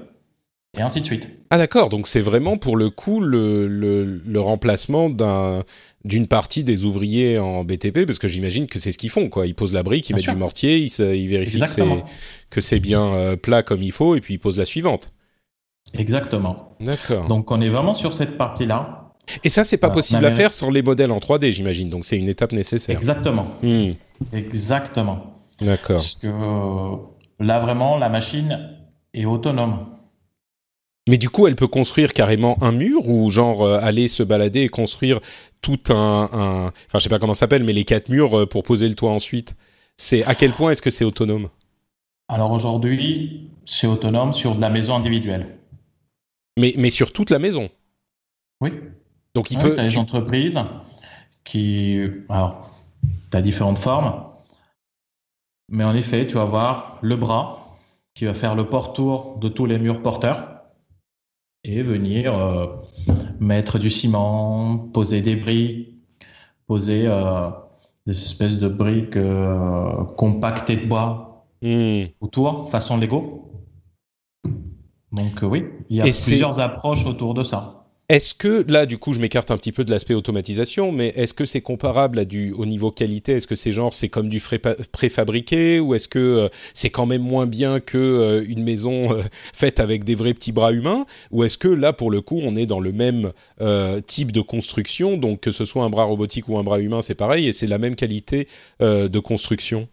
[0.77, 1.29] et ainsi de suite.
[1.51, 5.63] Ah d'accord, donc c'est vraiment pour le coup le, le, le remplacement d'un
[6.05, 9.47] d'une partie des ouvriers en BTP, parce que j'imagine que c'est ce qu'ils font, quoi.
[9.47, 10.33] Ils posent la brique, ils Bien mettent sûr.
[10.35, 11.61] du mortier, ils, vérifient
[12.51, 15.13] que c'est, bien euh, plat comme il faut, et puis ils posent la suivante.
[15.99, 16.77] Exactement.
[16.81, 17.27] D'accord.
[17.27, 19.13] Donc on est vraiment sur cette partie-là.
[19.43, 21.89] Et ça, c'est pas possible à faire sans les modèles en 3D, j'imagine.
[21.89, 22.97] Donc c'est une étape nécessaire.
[22.97, 23.47] Exactement.
[23.63, 23.93] Hmm.
[24.35, 25.35] Exactement.
[25.63, 25.97] D'accord.
[25.97, 26.97] Parce que euh,
[27.45, 28.71] là vraiment, la machine
[29.13, 29.87] est autonome.
[31.09, 34.63] Mais du coup, elle peut construire carrément un mur ou genre euh, aller se balader
[34.63, 35.21] et construire
[35.61, 38.47] tout un, un- enfin je sais pas comment ça s'appelle, mais les quatre murs euh,
[38.47, 39.55] pour poser le toit ensuite.
[39.97, 41.51] C'est à quel point est-ce que c'est autonome?
[42.29, 45.59] Alors aujourd'hui, c'est autonome sur de la maison individuelle.
[46.59, 47.69] Mais, mais sur toute la maison?
[48.63, 48.73] Oui.
[49.35, 49.75] Donc il peut.
[49.75, 50.59] Tu as des entreprises
[51.45, 52.01] qui.
[52.31, 52.75] Alors,
[53.31, 54.25] tu as différentes formes.
[55.69, 57.77] Mais en effet, tu vas avoir le bras
[58.15, 60.63] qui va faire le port-tour de tous les murs porteurs
[61.65, 62.67] et venir euh,
[63.41, 65.97] mettre du ciment, poser des briques,
[66.67, 67.51] poser euh,
[68.07, 71.31] des espèces de briques euh, compactées de bois
[71.63, 72.05] Hmm.
[72.21, 73.51] autour, façon Lego.
[75.13, 77.84] Donc oui, il y a Et plusieurs approches autour de ça.
[78.11, 81.33] Est-ce que, là, du coup, je m'écarte un petit peu de l'aspect automatisation, mais est-ce
[81.33, 83.33] que c'est comparable à du, au niveau qualité?
[83.33, 84.43] Est-ce que c'est genre, c'est comme du
[84.93, 89.23] préfabriqué Ou est-ce que euh, c'est quand même moins bien que euh, une maison euh,
[89.55, 91.07] faite avec des vrais petits bras humains?
[91.31, 93.33] Ou est-ce que, là, pour le coup, on est dans le même
[94.07, 97.15] type de construction Donc, que ce soit un bras robotique ou un bras humain, c'est
[97.15, 98.49] pareil, et c'est la même qualité
[98.81, 99.89] de construction?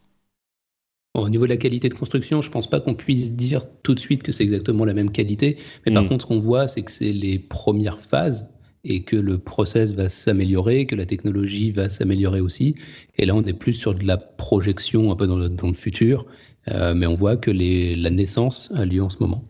[1.13, 3.93] Bon, au niveau de la qualité de construction, je pense pas qu'on puisse dire tout
[3.95, 5.57] de suite que c'est exactement la même qualité.
[5.85, 6.07] Mais par Mm.
[6.09, 8.49] contre, ce qu'on voit, c'est que c'est les premières phases
[8.85, 12.75] et que le process va s'améliorer, que la technologie va s'améliorer aussi.
[13.17, 15.73] Et là, on est plus sur de la projection un peu dans le, dans le
[15.73, 16.25] futur.
[16.69, 19.43] Euh, mais on voit que les, la naissance a lieu en ce moment.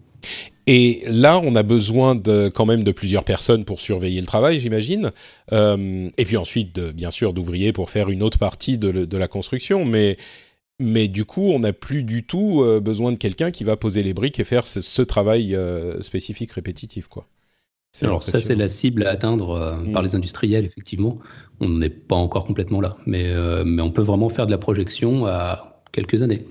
[0.68, 4.60] Et là, on a besoin de, quand même de plusieurs personnes pour surveiller le travail,
[4.60, 5.12] j'imagine.
[5.52, 9.18] Euh, et puis ensuite, de- bien sûr, d'ouvriers pour faire une autre partie de, de
[9.18, 9.86] la construction.
[9.86, 10.18] Mais,
[10.82, 14.04] mais du coup, on n'a plus du tout euh, besoin de quelqu'un qui va poser
[14.04, 17.28] les briques et faire ce, ce travail euh, spécifique, répétitif, quoi.
[18.02, 19.92] Alors ça, c'est la cible à atteindre euh, Mm.
[19.92, 21.20] par les industriels, effectivement.
[21.60, 22.98] On n'est pas encore complètement là.
[23.06, 26.48] Mais, euh, mais on peut vraiment faire de la projection à quelques années.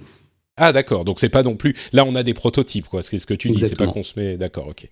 [0.63, 1.75] Ah d'accord, donc c'est pas non plus.
[1.93, 3.01] Là, on a des prototypes, quoi.
[3.03, 4.37] C'est ce que tu dis, c'est pas qu'on se met.
[4.37, 4.87] D'accord, ok.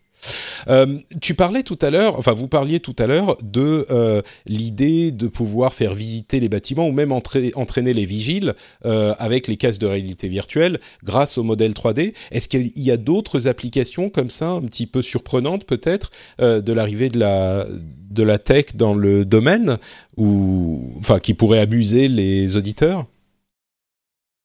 [0.68, 5.12] Euh, tu parlais tout à l'heure, enfin vous parliez tout à l'heure de euh, l'idée
[5.12, 8.54] de pouvoir faire visiter les bâtiments ou même entra- entraîner les vigiles
[8.85, 12.14] euh, avec les casques de réalité virtuelle grâce au modèle 3D.
[12.33, 17.11] Est-ce qu'il y a d'autres applications comme ça, un petit peu surprenantes peut-être, de l'arrivée
[17.11, 17.66] de la
[18.11, 19.76] de la tech dans le domaine
[20.16, 23.07] ou enfin qui pourraient amuser les auditeurs?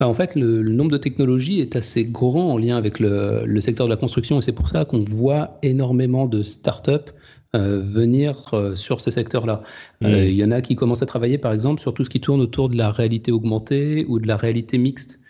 [0.06, 3.60] En fait, le, le nombre de technologies est assez grand en lien avec le, le
[3.60, 7.12] secteur de la construction et c'est pour ça qu'on voit énormément de startups
[7.54, 9.62] euh, venir euh, sur ce secteur-là.
[10.00, 10.06] Mm.
[10.06, 12.20] Euh, Il y en a qui commencent à travailler, par exemple, sur tout ce qui
[12.20, 15.20] tourne autour de la réalité augmentée ou de la réalité mixte.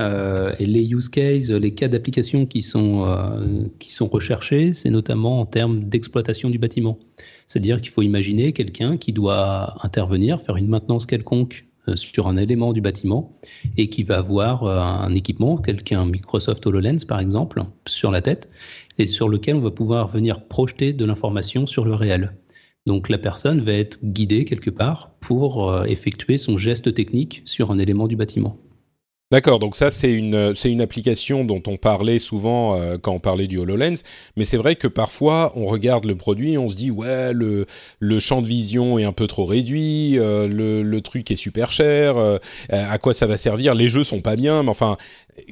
[0.00, 5.46] Et les use cases, les cas d'application qui, sont qui sont recherchés, c'est notamment en
[5.46, 6.98] termes d'exploitation du bâtiment.
[7.46, 12.72] C'est-à-dire qu'il faut imaginer quelqu'un qui doit intervenir, faire une maintenance quelconque sur un élément
[12.72, 13.38] du bâtiment
[13.76, 18.22] et qui va avoir euh, un équipement, tel qu'un Microsoft HoloLens par exemple, sur la
[18.22, 18.48] tête,
[18.98, 22.32] et sur lequel on va pouvoir venir projeter de l'information sur le réel.
[22.86, 27.70] Donc la personne va être guidée quelque part pour euh, effectuer son geste technique sur
[27.70, 28.58] un élément du bâtiment.
[29.30, 33.18] D'accord, donc ça c'est une c'est une application dont on parlait souvent euh, quand on
[33.18, 34.02] parlait du Hololens,
[34.36, 37.66] mais c'est vrai que parfois on regarde le produit et on se dit ouais le
[37.98, 41.72] le champ de vision est un peu trop réduit, euh, le le truc est super
[41.72, 42.36] cher, euh,
[42.68, 43.74] à quoi ça va servir?
[43.74, 44.98] Les jeux sont pas bien, mais enfin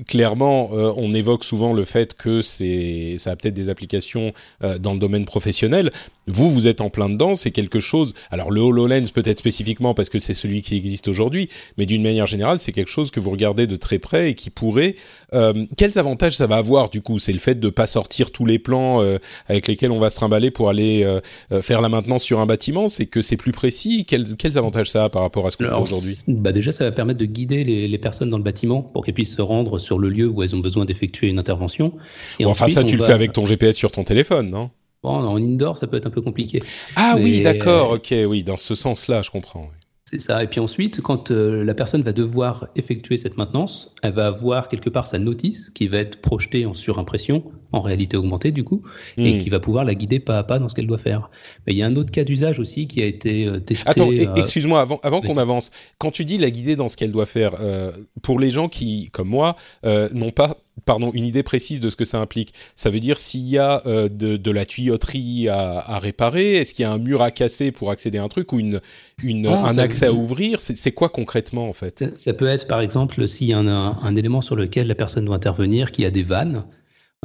[0.07, 4.79] clairement euh, on évoque souvent le fait que c'est ça a peut-être des applications euh,
[4.79, 5.90] dans le domaine professionnel.
[6.29, 8.14] Vous vous êtes en plein dedans, c'est quelque chose.
[8.31, 12.27] Alors le Hololens peut-être spécifiquement parce que c'est celui qui existe aujourd'hui, mais d'une manière
[12.27, 14.95] générale c'est quelque chose que vous regardez de très près et qui pourrait.
[15.35, 17.18] Euh, quels avantages ça va avoir du coup?
[17.18, 19.18] C'est le fait de pas sortir tous les plans euh,
[19.49, 21.21] avec lesquels on va se trimballer pour aller euh,
[21.53, 22.88] euh, faire la maintenance sur un bâtiment?
[22.88, 24.05] C'est que c'est plus précis?
[24.05, 26.14] Quels, quels avantages ça a par rapport à ce qu'on fait aujourd'hui?
[26.29, 29.14] bah déjà, ça va permettre de guider les, les personnes dans le bâtiment pour qu'elles
[29.14, 31.92] puissent se rendre sur le lieu où elles ont besoin d'effectuer une intervention.
[32.38, 34.70] Et Bon, Enfin ça tu le va- fais avec ton GPS sur ton téléphone, non?
[35.02, 36.61] Bon, en indoor, ça peut être un peu compliqué.
[36.96, 39.62] Ah oui, d'accord, ok, oui, dans ce sens-là, je comprends.
[39.62, 39.76] oui.
[40.11, 40.44] C'est ça.
[40.44, 44.68] Et puis ensuite, quand euh, la personne va devoir effectuer cette maintenance, elle va avoir
[44.68, 48.82] quelque part sa notice qui va être projetée en surimpression, en réalité augmentée du coup,
[49.18, 49.38] et Hmm.
[49.38, 51.30] qui va pouvoir la guider pas à pas dans ce qu'elle doit faire.
[51.66, 53.88] Mais il y a un autre cas d'usage aussi qui a été euh, testé.
[53.90, 57.12] Attends, euh, excuse-moi, avant, avant qu'on avance, quand tu dis la guider dans ce qu'elle
[57.12, 60.56] doit faire, euh, pour les gens qui, comme moi, euh, n'ont pas
[60.87, 63.82] pardon, une idée précise de ce que ça implique, ça veut dire s'il y a
[63.87, 67.30] euh, de, de la tuyauterie à, à réparer, est-ce qu'il y a un mur à
[67.30, 68.80] casser pour accéder à un truc ou une,
[69.22, 70.61] une, Ah, un accès à ouvrir?
[70.62, 71.98] C'est c'est quoi concrètement en fait?
[71.98, 74.87] Ça, ça peut être, par exemple, s'il y a un, un- un élément sur lequel
[74.87, 76.64] la personne doit intervenir, qui a des vannes,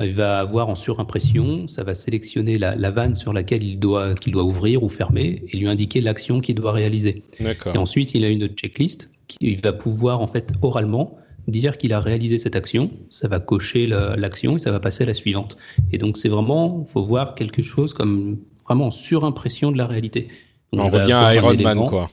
[0.04, 4.14] il va avoir en surimpression, ça va sélectionner la, la vanne sur laquelle il doit,
[4.14, 7.24] qu'il doit ouvrir ou fermer et lui indiquer l'action qu'il doit réaliser.
[7.40, 7.74] D'accord.
[7.74, 12.00] Et ensuite, il a une checklist qui va pouvoir, en fait, oralement, dire qu'il a
[12.00, 12.92] réalisé cette action.
[13.10, 15.58] Ça va cocher la- l'action et ça va passer à la suivante.
[15.92, 20.28] Et donc, c'est vraiment, faut voir quelque chose comme vraiment en surimpression de la réalité.
[20.74, 22.12] Donc, On revient à Iron Man, quoi.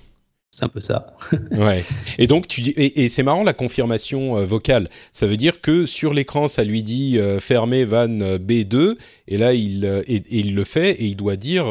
[0.54, 1.16] C'est un peu ça.
[1.50, 1.84] ouais.
[2.16, 4.88] Et donc tu dis et, c'est marrant la confirmation euh, vocale.
[5.10, 9.52] Ça veut dire que sur l'écran ça lui dit euh, fermer van B2 et là
[9.52, 11.64] il et, il le fait et il doit dire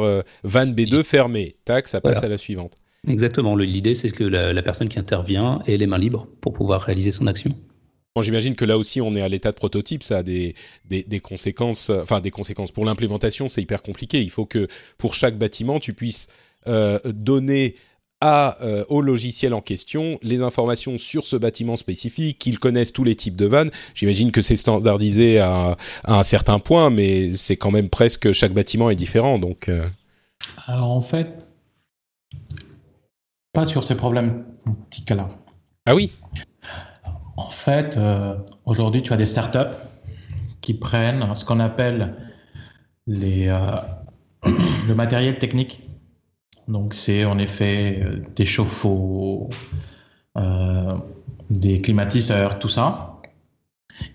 [0.43, 1.55] van B2 fermé.
[1.63, 2.73] Tac, ça passe à la suivante.
[3.07, 3.55] Exactement.
[3.55, 7.27] L'idée c'est que la, personne qui intervient ait les mains libres pour pouvoir réaliser son
[7.27, 7.55] action.
[8.15, 10.53] Bon, j'imagine que là aussi, on est à l'état de prototype, ça a des,
[10.85, 12.71] des, des conséquences, enfin des conséquences.
[12.71, 14.21] Pour l'implémentation, c'est hyper compliqué.
[14.21, 14.67] Il faut que
[14.99, 16.27] pour chaque bâtiment, tu puisses
[16.67, 17.75] euh, donner
[18.23, 23.15] euh, au logiciel en question les informations sur ce bâtiment spécifique, qu'ils connaissent tous les
[23.15, 23.69] types de vannes.
[23.95, 28.89] J'imagine que c'est standardisé à, un certain point, mais c'est quand même presque chaque bâtiment
[28.89, 29.39] est différent.
[29.39, 29.89] Donc, euh.
[30.67, 31.45] Alors en fait,
[33.51, 35.29] pas sur ces problématiques-là.
[35.85, 36.11] Ah oui?
[37.35, 39.77] En fait, euh, aujourd'hui, tu as des startups
[40.61, 42.15] qui prennent ce qu'on appelle
[43.05, 43.47] les,
[44.87, 45.83] le matériel technique
[46.67, 49.49] donc c'est en effet euh, des chauffe-eau,
[50.37, 50.97] euh,
[51.49, 53.21] des climatiseurs, tout ça.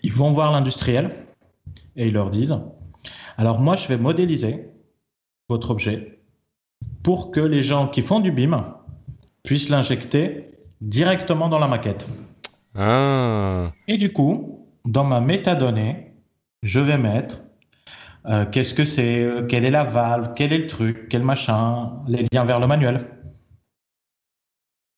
[0.02, 1.14] Ils vont voir l'industriel
[1.96, 2.58] et ils leur disent,
[3.36, 4.68] alors moi je vais modéliser
[5.48, 6.20] votre objet
[7.02, 8.74] pour que les gens qui font du BIM
[9.42, 12.06] puissent l'injecter directement dans la maquette.
[12.74, 13.72] Ah.
[13.86, 16.12] Et du coup, dans ma métadonnée,
[16.62, 17.42] je vais mettre
[18.28, 21.92] euh, qu'est-ce que c'est euh, Quelle est la valve Quel est le truc Quel machin
[22.06, 23.06] Les liens vers le manuel.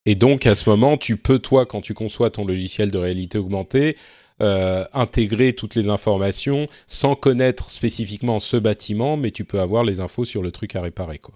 [0.06, 3.38] Et donc, à ce moment, tu peux, toi, quand tu conçois ton logiciel de réalité
[3.38, 3.96] augmentée,
[4.42, 10.00] euh, intégrer toutes les informations sans connaître spécifiquement ce bâtiment, mais tu peux avoir les
[10.00, 11.34] infos sur le truc à réparer, quoi.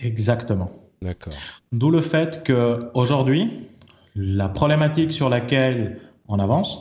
[0.00, 0.70] Exactement.
[1.02, 1.34] D'accord.
[1.72, 3.66] D'où le fait que aujourd'hui,
[4.14, 6.78] la problématique sur laquelle on avance,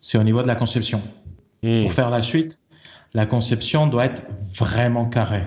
[0.00, 1.00] c'est au niveau de la conception.
[1.62, 1.82] Hmm.
[1.82, 2.58] Pour faire la suite,
[3.14, 4.22] la conception doit être
[4.56, 5.46] vraiment carrée.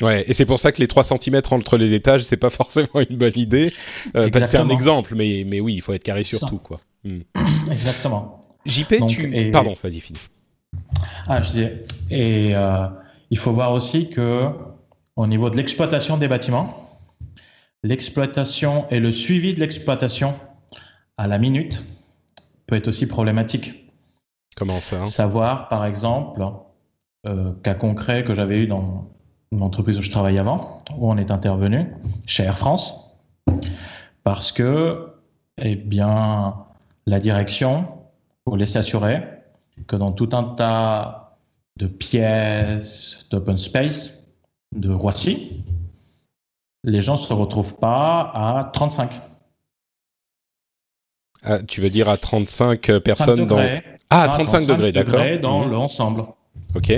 [0.00, 3.00] Ouais, et c'est pour ça que les 3 cm entre les étages, c'est pas forcément
[3.08, 3.72] une bonne idée.
[4.16, 6.80] Euh, c'est un exemple, mais, mais oui, il faut être carré sur tout, quoi.
[7.04, 7.20] Hmm.
[7.70, 8.40] Exactement.
[8.64, 9.50] JP, tu...
[9.50, 10.20] Pardon, vas-y, finis.
[11.26, 12.86] Ah, je disais, et euh,
[13.30, 14.46] il faut voir aussi que
[15.16, 16.98] au niveau de l'exploitation des bâtiments,
[17.82, 20.34] l'exploitation et le suivi de l'exploitation
[21.18, 21.82] à la minute
[22.66, 23.90] peut être aussi problématique.
[24.56, 26.50] Comment ça Savoir, par exemple, euh,
[27.62, 29.12] cas concret que j'avais eu dans
[29.52, 31.86] l'entreprise où je travaillais avant, où on est intervenu,
[32.26, 32.94] chez Air France,
[34.24, 35.08] parce que,
[35.58, 36.54] eh bien,
[37.06, 37.86] la direction
[38.46, 39.22] voulait s'assurer
[39.86, 41.36] que dans tout un tas
[41.76, 44.24] de pièces d'open space
[44.74, 45.64] de Roissy,
[46.84, 49.20] les gens ne se retrouvent pas à 35.
[51.44, 53.58] Ah, tu veux dire à 35 personnes dans...
[54.10, 55.22] Ah, à 35, degrés, d'accord.
[55.40, 55.70] dans mmh.
[55.70, 56.24] l'ensemble.
[56.74, 56.90] Ok.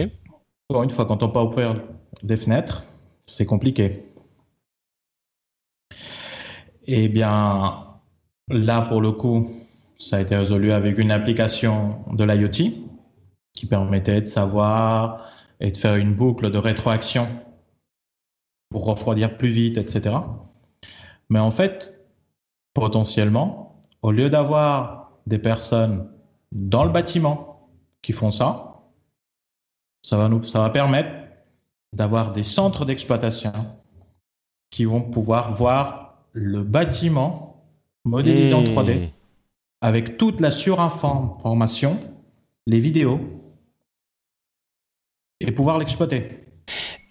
[0.68, 1.82] Encore une fois, quand on peut ouvrir
[2.22, 2.84] des fenêtres,
[3.26, 4.04] c'est compliqué.
[6.86, 7.84] Eh bien,
[8.48, 9.50] là, pour le coup,
[9.98, 12.72] ça a été résolu avec une application de l'IoT
[13.52, 17.26] qui permettait de savoir et de faire une boucle de rétroaction
[18.70, 20.16] pour refroidir plus vite, etc.
[21.30, 22.06] Mais en fait,
[22.74, 26.08] potentiellement, au lieu d'avoir des personnes
[26.52, 27.70] dans le bâtiment
[28.02, 28.73] qui font ça,
[30.04, 31.08] ça va, nous, ça va permettre
[31.94, 33.52] d'avoir des centres d'exploitation
[34.70, 37.64] qui vont pouvoir voir le bâtiment
[38.04, 39.08] modélisé en 3D mmh.
[39.80, 41.98] avec toute la surinformation,
[42.66, 43.18] les vidéos,
[45.40, 46.28] et pouvoir l'exploiter.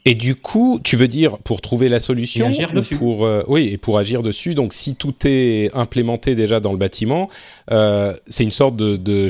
[0.05, 2.51] Et du coup, tu veux dire pour trouver la solution,
[2.99, 4.53] pour euh, oui, et pour agir dessus.
[4.53, 7.27] Donc, si tout est implémenté déjà dans le bâtiment,
[7.71, 9.29] euh, c'est une sorte de, de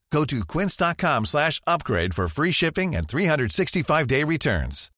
[0.11, 4.91] Go to quince.com slash upgrade for free shipping and 365-day returns.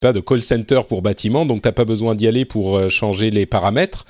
[0.00, 3.30] Pas de call center pour bâtiment, donc t'as pas besoin d'y aller pour euh, changer
[3.30, 4.04] les paramètres.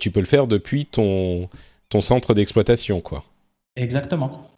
[0.00, 1.48] tu peux le faire depuis ton,
[1.90, 3.24] ton centre d'exploitation, quoi.
[3.76, 4.50] Exactement.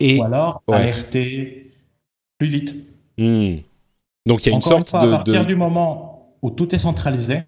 [0.00, 2.74] Et, Ou alors ART plus vite.
[3.18, 3.58] Hmm.
[4.26, 5.12] Donc il y a une sorte de.
[5.12, 7.42] À partir du moment où tout est centralisé,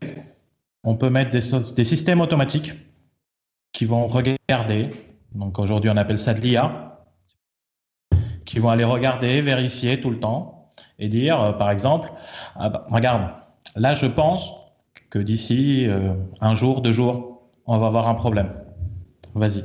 [0.84, 2.72] on peut mettre des, des systèmes automatiques
[3.72, 4.90] qui vont regarder.
[5.34, 7.04] Donc aujourd'hui, on appelle ça de l'IA,
[8.44, 10.68] qui vont aller regarder, vérifier tout le temps
[10.98, 12.10] et dire, euh, par exemple,
[12.56, 13.30] ah bah, regarde,
[13.76, 14.50] là, je pense
[15.08, 18.52] que d'ici euh, un jour, deux jours, on va avoir un problème.
[19.34, 19.64] Vas-y.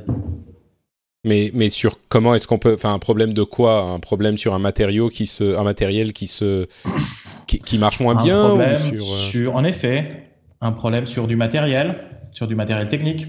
[1.24, 3.82] Mais, mais sur comment est-ce qu'on peut, enfin, un problème de quoi?
[3.82, 6.68] Un problème sur un matériau qui se, un matériel qui se,
[7.48, 9.04] qui, marche moins bien ou sur...
[9.04, 13.26] sur, en effet, un problème sur du matériel, sur du matériel technique,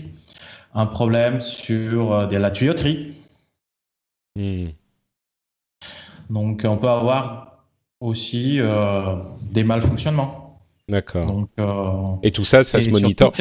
[0.77, 3.15] un problème sur euh, de la tuyauterie.
[6.29, 7.65] Donc, on peut avoir
[7.99, 10.61] aussi euh, des malfonctionnements.
[10.87, 11.47] D'accord.
[11.59, 13.33] Euh, et tout ça, ça se monitore.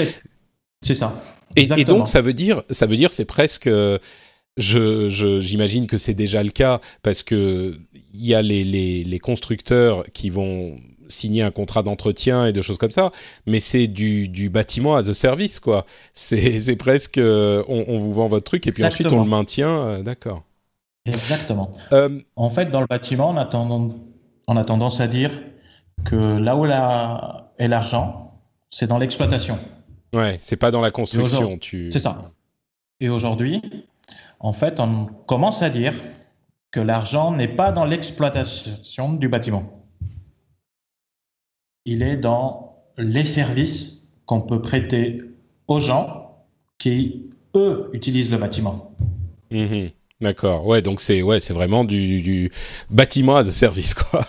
[0.80, 1.22] C'est ça.
[1.54, 3.68] Et, et, donc, ça veut dire, ça veut dire, c'est presque.
[4.56, 7.78] Je, j'imagine que c'est déjà le cas parce que
[8.14, 10.78] il y a les, les, les, constructeurs qui vont
[11.08, 13.12] signer un contrat d'entretien et de choses comme ça,
[13.46, 15.86] mais c'est du, du bâtiment as a service, quoi.
[16.12, 20.42] C'est presque, on, on, vous vend votre truc et puis ensuite on le maintient, d'accord.
[21.06, 21.72] Exactement.
[21.92, 23.92] Euh, en fait, dans le bâtiment, on a, tendance,
[24.48, 25.30] on a tendance à dire
[26.04, 28.40] que là où la, est l'argent,
[28.70, 29.58] c'est dans l'exploitation.
[30.12, 31.58] Ouais, c'est pas dans la construction.
[31.58, 31.90] Tu...
[31.92, 32.32] C'est ça.
[33.00, 33.62] Et aujourd'hui,
[34.40, 35.94] en fait, on commence à dire
[36.70, 39.75] que l'argent n'est pas dans l'exploitation du bâtiment.
[41.86, 45.22] Il est dans les services qu'on peut prêter
[45.68, 46.36] aux gens
[46.78, 48.92] qui, eux, utilisent le bâtiment.
[49.50, 49.86] Mmh
[50.20, 50.66] D'accord.
[50.66, 52.50] Ouais, donc c'est ouais, vraiment du,
[52.90, 54.26] bâtiment a service quoi.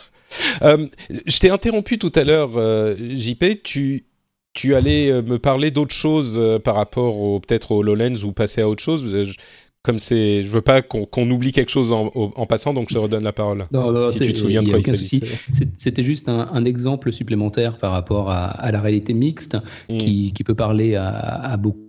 [0.62, 0.88] Euh,
[1.26, 3.64] je t'ai interrompu tout à l'heure, euh, JP.
[3.64, 4.04] Tu
[4.54, 8.68] tu allais euh, me parler d'autre chose par rapport peut-être au HoloLens ou passer à
[8.68, 9.16] autre chose.
[9.88, 13.24] Comme c'est, je veux pas qu'on oublie quelque chose en, passant, donc je te redonne
[13.24, 13.68] la parole.
[13.72, 15.22] Non, non, si tu te souviens de quoi il.
[15.78, 19.56] C'était juste un, exemple supplémentaire par rapport à, la réalité mixte
[19.88, 19.98] hmm.
[19.98, 21.88] qui, qui, peut parler à, à beaucoup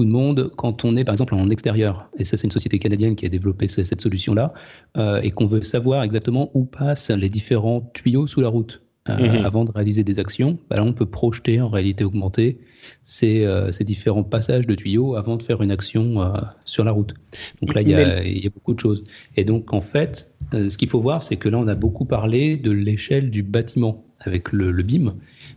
[0.00, 2.10] de monde quand on est par exemple en extérieur.
[2.18, 4.52] Et ça, c'est une société canadienne qui a développé cette solution-là,
[4.96, 8.82] euh, et qu'on veut savoir exactement où passent les différents tuyaux sous la route.
[9.08, 9.44] Euh, mhm.
[9.44, 12.58] Avant de réaliser des actions, bah là, on peut projeter en réalité augmentée
[13.02, 16.32] ces, euh, ces, différents passages de tuyaux avant de faire une action
[16.64, 17.14] sur la route.
[17.60, 19.04] Donc là, il y, a, il y, a, beaucoup de choses.
[19.36, 22.56] Et donc, en fait, ce qu'il faut voir, c'est que là, on a beaucoup parlé
[22.56, 25.14] de l'échelle du bâtiment avec le, le BIM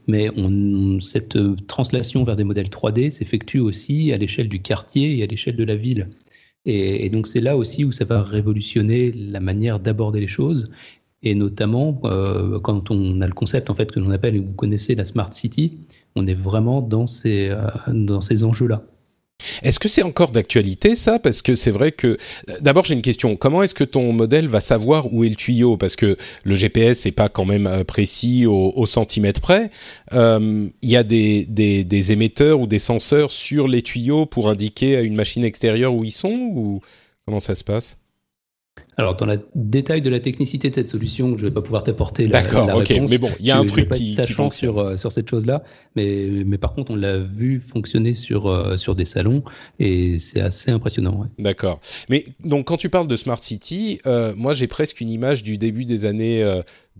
[0.09, 5.17] mais on, cette euh, translation vers des modèles 3D s'effectue aussi à l'échelle du quartier
[5.17, 6.09] et à l'échelle de la ville.
[6.65, 10.69] Et, donc c'est là aussi où ça va révolutionner la manière d'aborder les choses,
[11.23, 14.53] et notamment euh, quand on a le concept en fait que l'on appelle, et vous
[14.53, 15.77] connaissez la smart city,
[16.15, 18.83] on est vraiment dans ces, euh, dans ces enjeux-là.
[19.63, 21.19] Est-ce que c'est encore d'actualité ça?
[21.19, 22.17] Parce que c'est vrai que
[22.61, 23.35] d'abord j'ai une question.
[23.35, 25.77] Comment est-ce que ton modèle va savoir où est le tuyau?
[25.77, 29.71] Parce que le GPS n'est pas quand même euh, précis au, centimètre près.
[30.13, 34.97] Euh, il y a des, des, émetteurs ou des senseurs sur les tuyaux pour indiquer
[34.97, 36.81] à une machine extérieure où ils sont ou
[37.25, 37.98] comment ça se passe?
[38.99, 41.83] Alors, dans le détail de la technicité de cette solution, je ne vais pas pouvoir
[41.83, 42.89] t'apporter la, D'accord, ok.
[43.09, 45.63] Mais bon, il y a un truc qui, qui sur, euh, sur cette chose-là.
[45.95, 49.41] Mais, mais par contre, on l'a vu fonctionner sur, euh, sur des salons
[49.79, 51.27] et c'est assez impressionnant.
[51.37, 51.79] D'accord.
[52.09, 55.57] Mais donc, quand tu parles de Smart City, euh, moi, j'ai presque une image du
[55.57, 56.43] début des années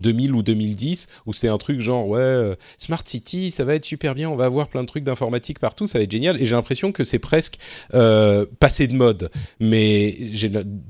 [0.00, 3.84] 2000 ou 2010 où c'est un truc genre ouais euh, smart city ça va être
[3.84, 6.40] super bien on va avoir plein de trucs d'informatique partout ça va être génial.
[6.40, 7.58] Et j'ai l'impression que c'est presque
[7.94, 9.30] euh, passé de mode.
[9.58, 10.14] Mais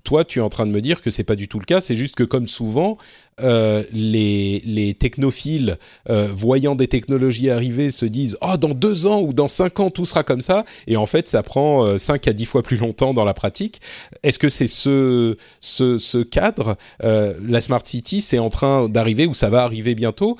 [0.05, 1.81] toi tu es en train de me dire que c'est pas du tout le cas
[1.81, 2.97] c'est juste que comme souvent
[3.43, 5.79] euh, les, les, technophiles,
[6.09, 9.91] euh, voyant des technologies arriver, se disent oh, dans deux ans ou dans cinq ans,
[9.91, 10.65] tout sera comme ça.
[10.87, 13.81] Et en fait, ça prend euh, cinq à dix fois plus longtemps dans la pratique.
[14.23, 19.35] Est-ce que c'est ce, ce, ce, cadre La Smart City, c'est en train d'arriver ou
[19.35, 20.37] ça va arriver bientôt?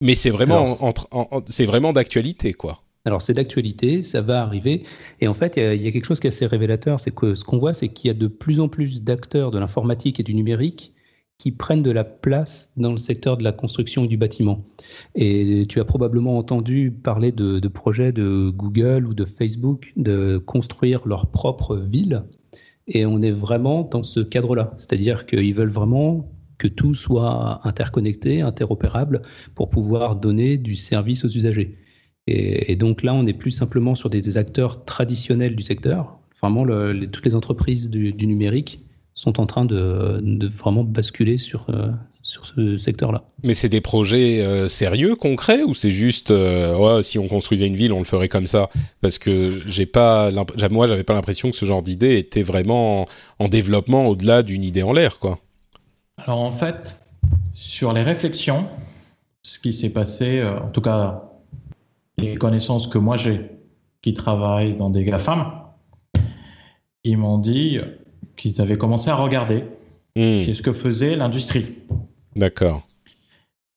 [0.00, 0.76] Mais c'est vraiment,
[1.46, 2.82] c'est vraiment d'actualité, quoi.
[3.04, 4.84] Alors c'est d'actualité, ça va arriver.
[5.20, 7.44] Et en fait, il y, a quelque chose qui est assez révélateur, c'est que ce
[7.44, 10.34] qu'on voit, c'est qu'il y a de plus en plus d'acteurs de l'informatique et du
[10.34, 10.92] numérique
[11.42, 14.64] qui prennent de la place dans le secteur de la construction et du bâtiment.
[15.16, 21.04] Et tu as probablement entendu parler de, projets de Google ou de Facebook de construire
[21.04, 22.22] leur propre ville.
[22.86, 24.72] Et on est vraiment dans ce cadre-là.
[24.78, 29.22] C'est-à-dire qu'ils veulent vraiment que tout soit interconnecté, interopérable,
[29.56, 31.76] pour pouvoir donner du service aux usagers.
[32.28, 36.20] Et, donc là, on n'est plus simplement sur des, acteurs traditionnels du secteur.
[36.40, 36.64] Vraiment,
[37.10, 38.84] toutes les entreprises du numérique
[39.22, 41.92] sont en train de, vraiment basculer sur, euh,
[42.22, 43.22] sur ce secteur-là.
[43.44, 47.68] Mais c'est des projets euh, sérieux, concrets, ou c'est juste euh, ouais, si on construisait
[47.68, 48.68] une ville, on le ferait comme ça?
[49.00, 50.32] Parce que j'ai pas,
[50.70, 53.06] moi, j'avais pas l'impression que ce genre d'idée était vraiment
[53.38, 55.38] en, développement au-delà d'une idée en l'air, quoi.
[56.18, 57.00] Alors en fait,
[57.54, 58.66] sur les réflexions,
[59.44, 61.28] ce qui s'est passé, euh, en tout cas
[62.18, 63.50] les connaissances que moi j'ai,
[64.00, 65.52] qui travaillent dans des GAFAM,
[67.04, 67.78] ils m'ont dit
[68.36, 69.64] qu'ils avaient commencé à regarder
[70.16, 70.44] hmm.
[70.44, 71.78] qu'est-ce que faisait l'industrie.
[72.36, 72.86] D'accord.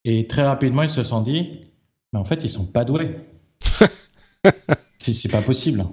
[0.03, 1.65] Et très rapidement, ils se sont dit,
[2.13, 3.15] mais en fait, ils sont pas doués.
[4.99, 5.85] c'est pas possible.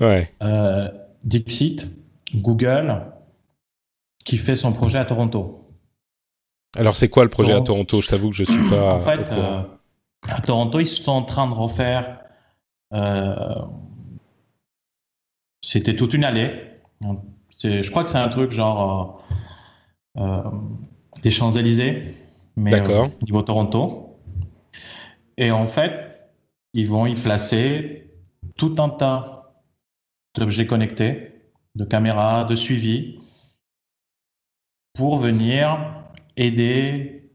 [0.00, 0.32] Ouais.
[0.42, 0.88] Euh,
[1.24, 1.86] Dixit,
[2.34, 3.02] Google,
[4.24, 5.68] qui fait son projet à Toronto.
[6.76, 8.00] Alors, c'est quoi le projet à Toronto?
[8.00, 8.94] Je t'avoue que je suis pas.
[8.94, 9.62] En fait, euh,
[10.28, 12.20] à Toronto, ils sont en train de refaire.
[12.92, 13.54] Euh,
[15.60, 16.50] c'était toute une allée.
[17.62, 19.22] Je crois que c'est un truc genre
[21.22, 22.14] des Champs-Élysées,
[22.56, 24.18] mais au niveau Toronto.
[25.36, 26.30] Et en fait,
[26.72, 28.10] ils vont y placer
[28.56, 29.52] tout un tas
[30.34, 31.32] d'objets connectés,
[31.74, 33.18] de caméras, de suivi,
[34.94, 35.78] pour venir
[36.36, 37.30] aider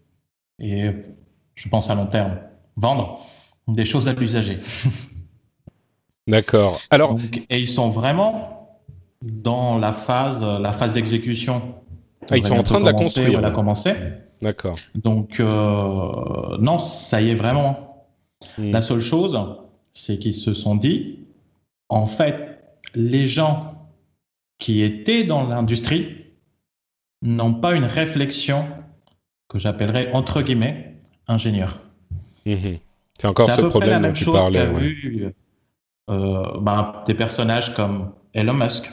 [0.59, 0.91] et,
[1.55, 2.39] je pense à long terme,
[2.75, 3.19] vendre
[3.67, 4.59] des choses à l'usager.
[6.27, 6.79] D'accord.
[6.89, 7.17] Alors,
[7.49, 8.64] et ils sont vraiment
[9.25, 11.75] dans la phase, la phase d'exécution
[12.29, 13.39] ah, ils sont en train de la construire.
[13.39, 13.93] Elle a commencé.
[14.41, 14.77] D'accord.
[14.95, 18.05] Donc, euh, non, ça y est vraiment.
[18.57, 18.71] Hmm.
[18.71, 19.39] La seule chose,
[19.91, 21.19] c'est qu'ils se sont dit,
[21.89, 22.59] en fait,
[22.93, 23.87] les gens
[24.59, 26.15] qui étaient dans l'industrie
[27.21, 28.67] n'ont pas une réflexion
[29.49, 30.95] que j'appellerais, entre guillemets,
[31.27, 31.79] ingénieur.
[32.45, 32.77] Mhm.
[33.17, 34.67] C'est encore ce problème dont tu parlais.
[36.09, 38.91] euh, bah, des personnages comme Elon Musk,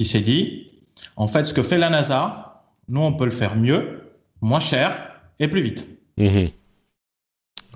[0.00, 0.70] qui s'est dit,
[1.16, 4.00] en fait, ce que fait la NASA, nous, on peut le faire mieux,
[4.40, 5.86] moins cher et plus vite.
[6.16, 6.48] Mhm.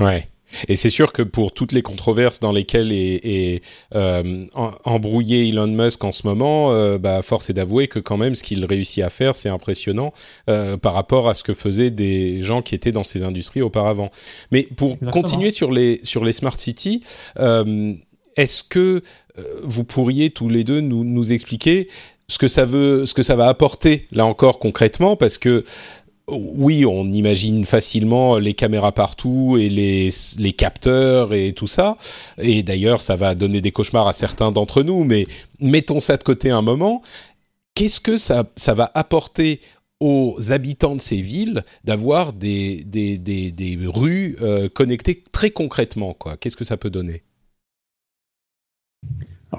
[0.01, 0.27] Ouais.
[0.69, 3.63] Et c'est sûr que pour toutes les controverses dans lesquelles est,
[3.95, 8.35] euh, embrouillé Elon Musk en ce moment, euh, bah, force est d'avouer que quand même
[8.35, 10.15] ce qu'il réussit à faire, c'est impressionnant
[10.49, 14.11] euh, par rapport à ce que faisaient des gens qui étaient dans ces industries auparavant.
[14.51, 17.03] Mais pour continuer sur les, sur les smart cities,
[17.37, 19.03] est-ce que
[19.65, 21.89] vous pourriez tous les deux nous, nous expliquer
[22.29, 25.65] ce que ça veut, ce que ça va apporter là encore concrètement, parce que
[26.29, 31.99] oui, on imagine facilement les caméras partout et les, capteurs et tout ça.
[32.39, 35.27] Et d'ailleurs, ça va donner des cauchemars à certains d'entre nous, mais
[35.61, 37.03] mettons ça de côté un moment.
[37.75, 39.61] Qu'est-ce que ça, va apporter
[40.01, 42.87] aux habitants de ces villes d'avoir des,
[43.87, 47.23] rues euh, connectées très concrètement Qu'est-ce que ça peut donner?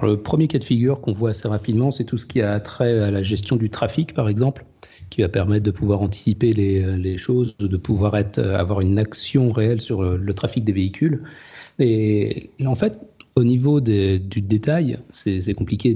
[0.04, 3.00] Le premier cas de figure qu'on voit assez rapidement, c'est tout ce qui a trait
[3.00, 4.66] à la gestion du trafic, par exemple,
[5.10, 9.82] qui va permettre de pouvoir anticiper les, choses, de pouvoir être, avoir une action réelle
[9.82, 11.24] sur le, trafic des véhicules.
[11.80, 13.00] Et, en fait,
[13.36, 15.96] au niveau du détail, c'est compliqué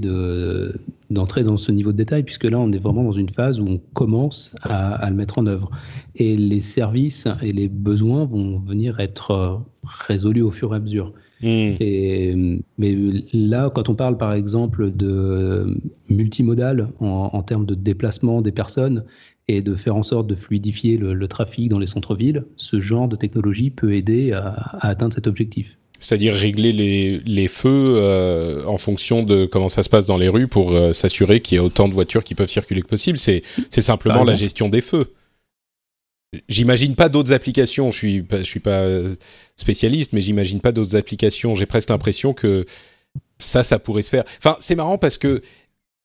[1.09, 3.67] d'entrer dans ce niveau de détail, puisque là, on est vraiment dans une phase où
[3.67, 5.71] on commence à, à, le mettre en œuvre.
[6.15, 11.13] Et les services et les besoins vont venir être résolus au fur et à mesure.
[11.41, 11.75] Hmm.
[11.79, 12.35] Et,
[12.77, 12.95] mais
[13.33, 15.77] là, quand on parle par exemple de
[16.09, 19.05] multimodal en, termes de déplacement des personnes
[19.47, 23.15] et de faire en sorte de fluidifier le, trafic dans les centres-villes, ce genre de
[23.15, 25.77] technologie peut aider à, atteindre cet objectif.
[26.01, 30.29] C'est-à-dire régler les, les feux euh, en fonction de comment ça se passe dans les
[30.29, 33.17] rues pour euh, s'assurer qu'il y a autant de voitures qui peuvent circuler que possible.
[33.17, 35.11] C'est simplement la gestion des feux.
[36.47, 37.91] J'imagine pas d'autres applications.
[37.91, 38.85] Je suis je suis pas
[39.55, 41.55] spécialiste, mais j'imagine pas d'autres applications.
[41.55, 42.65] J'ai presque l'impression que
[43.39, 44.23] ça, ça pourrait se faire.
[44.37, 45.41] Enfin, c'est marrant parce que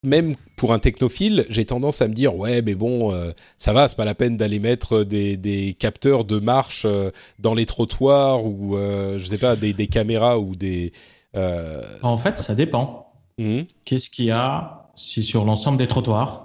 [0.04, 3.88] même pour un technophile, j'ai tendance à me dire ouais, mais bon, euh, ça va,
[3.88, 8.44] c'est pas la peine d'aller mettre des, des, capteurs de marche euh, dans les trottoirs
[8.44, 10.92] ou euh, je sais pas des, des caméras ou des.
[12.02, 13.12] En fait, ça dépend.
[13.38, 13.62] Mmh.
[13.84, 16.42] Qu'est-ce qu'il y a si sur l'ensemble des trottoirs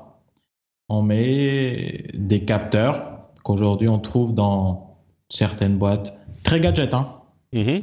[0.91, 3.18] on met des capteurs
[3.49, 4.95] qu'aujourd'hui on trouve dans
[5.27, 7.15] certaines boîtes très gadgets, hein,
[7.51, 7.81] mhm.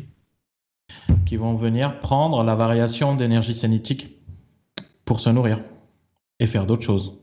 [1.27, 4.17] qui vont venir prendre la variation d'énergie cinétique
[5.05, 5.59] pour se nourrir
[6.39, 7.15] et faire d'autres choses.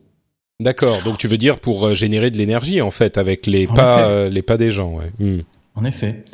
[0.60, 4.10] D'accord, donc tu veux dire pour euh, générer de l'énergie en fait avec les pas,
[4.10, 5.12] euh, les pas des gens, ouais.
[5.20, 5.44] Hmm.
[5.76, 6.26] En effet.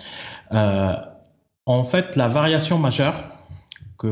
[0.52, 0.96] Euh,
[1.68, 3.24] en fait, la variation majeure
[4.00, 4.08] que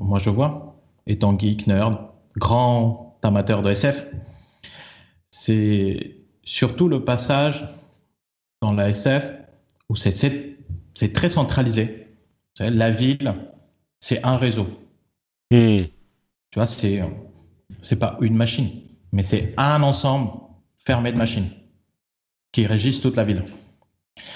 [0.00, 0.74] moi je vois,
[1.06, 1.98] étant geek, nerd,
[2.38, 4.06] grand amateur de SF,
[5.30, 6.15] c'est
[6.46, 7.68] surtout le passage
[8.62, 9.30] dans la SF
[9.90, 12.06] où c'est très centralisé.
[12.58, 13.34] La ville,
[14.00, 14.66] c'est un réseau.
[15.50, 15.82] Hmm.
[16.50, 17.02] Tu vois, c'est
[17.82, 18.70] c'est pas une machine,
[19.12, 20.30] mais c'est un ensemble
[20.86, 21.50] fermé de machines.
[22.52, 23.44] qui régissent toute la ville.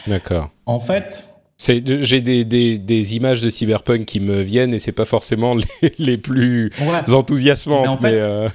[0.07, 0.51] D'accord.
[0.67, 1.27] En fait,
[1.59, 5.95] j'ai des, des, des, images de cyberpunk qui me viennent et c'est pas forcément les,
[5.99, 6.71] les plus
[7.09, 8.01] enthousiasmantes.
[8.03, 8.51] Mais, euh,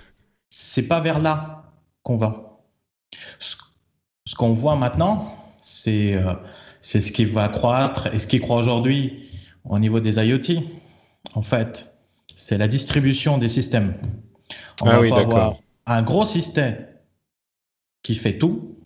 [0.49, 1.63] c'est pas vers là
[2.03, 2.44] qu'on va.
[3.39, 3.55] Ce,
[4.35, 5.33] qu'on voit maintenant,
[5.63, 6.33] c'est euh,
[6.81, 9.29] c'est ce qui va croître et ce qui croît aujourd'hui
[9.63, 10.61] au niveau des IoT.
[11.33, 11.97] En fait,
[12.35, 13.95] c'est la distribution des systèmes.
[14.81, 16.85] On ah va avoir un gros système
[18.03, 18.77] qui fait tout.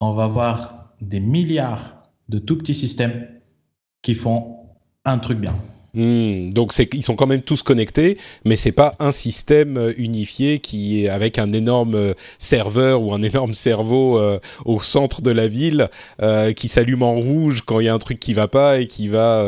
[0.00, 3.28] On va avoir des milliards de tout petits systèmes
[4.02, 4.68] qui font
[5.04, 5.56] un truc bien.
[5.98, 10.60] Hmm, donc ils sont quand même tous connectés, mais c'est pas un système euh, unifié
[10.60, 15.32] qui est avec un énorme euh, serveur ou un énorme cerveau euh, au centre de
[15.32, 15.90] la ville
[16.54, 19.08] qui s'allume en rouge quand il y a un truc qui va pas et qui
[19.08, 19.44] va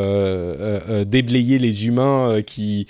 [1.04, 2.86] déblayer les humains qui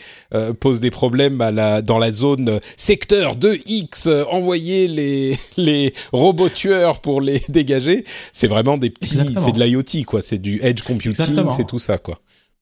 [0.61, 7.01] posent des problèmes à la, dans la zone secteur 2X, envoyer les, les robots tueurs
[7.01, 8.05] pour les dégager.
[8.33, 11.99] C'est vraiment des petits, c'est de l'IoT quoi, c'est du edge computing, c'est tout ça
[11.99, 12.19] quoi.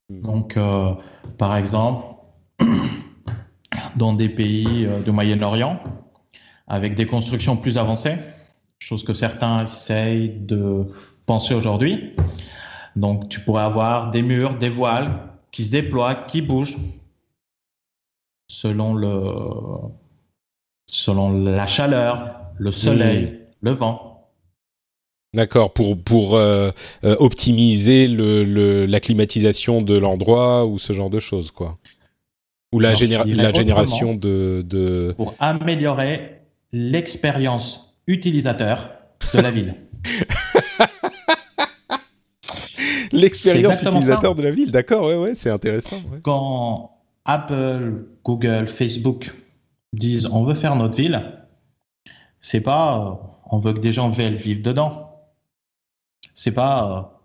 [0.08, 0.94] Donc, euh,
[1.36, 2.14] par exemple,
[3.96, 5.80] dans des pays euh, du Moyen-Orient,
[6.66, 8.16] avec des constructions plus avancées,
[8.78, 10.86] chose que certains essayent de
[11.26, 12.14] penser aujourd'hui.
[12.96, 15.12] Donc, tu pourrais avoir des murs, des voiles
[15.52, 16.76] qui se déploient, qui bougent
[18.50, 19.22] selon le,
[20.86, 24.07] selon la chaleur, le soleil, le vent.
[25.34, 26.70] D'accord, pour pour euh,
[27.04, 31.76] euh, optimiser le, la climatisation de l'endroit ou ce genre de choses, quoi.
[32.72, 36.40] Ou la, la génération de, de, Pour améliorer
[36.72, 38.90] l'expérience utilisateur
[39.34, 39.74] de la ville.
[43.12, 46.00] l'expérience utilisateur de la ville, d'accord, ouais, ouais, c'est intéressant.
[46.22, 46.92] Quand
[47.24, 49.32] Apple, Google, Facebook
[49.92, 51.22] disent on veut faire notre ville,
[52.40, 53.12] c'est pas euh,
[53.50, 55.07] on veut que des gens viennent vivre dedans
[56.34, 57.18] c'est pas euh,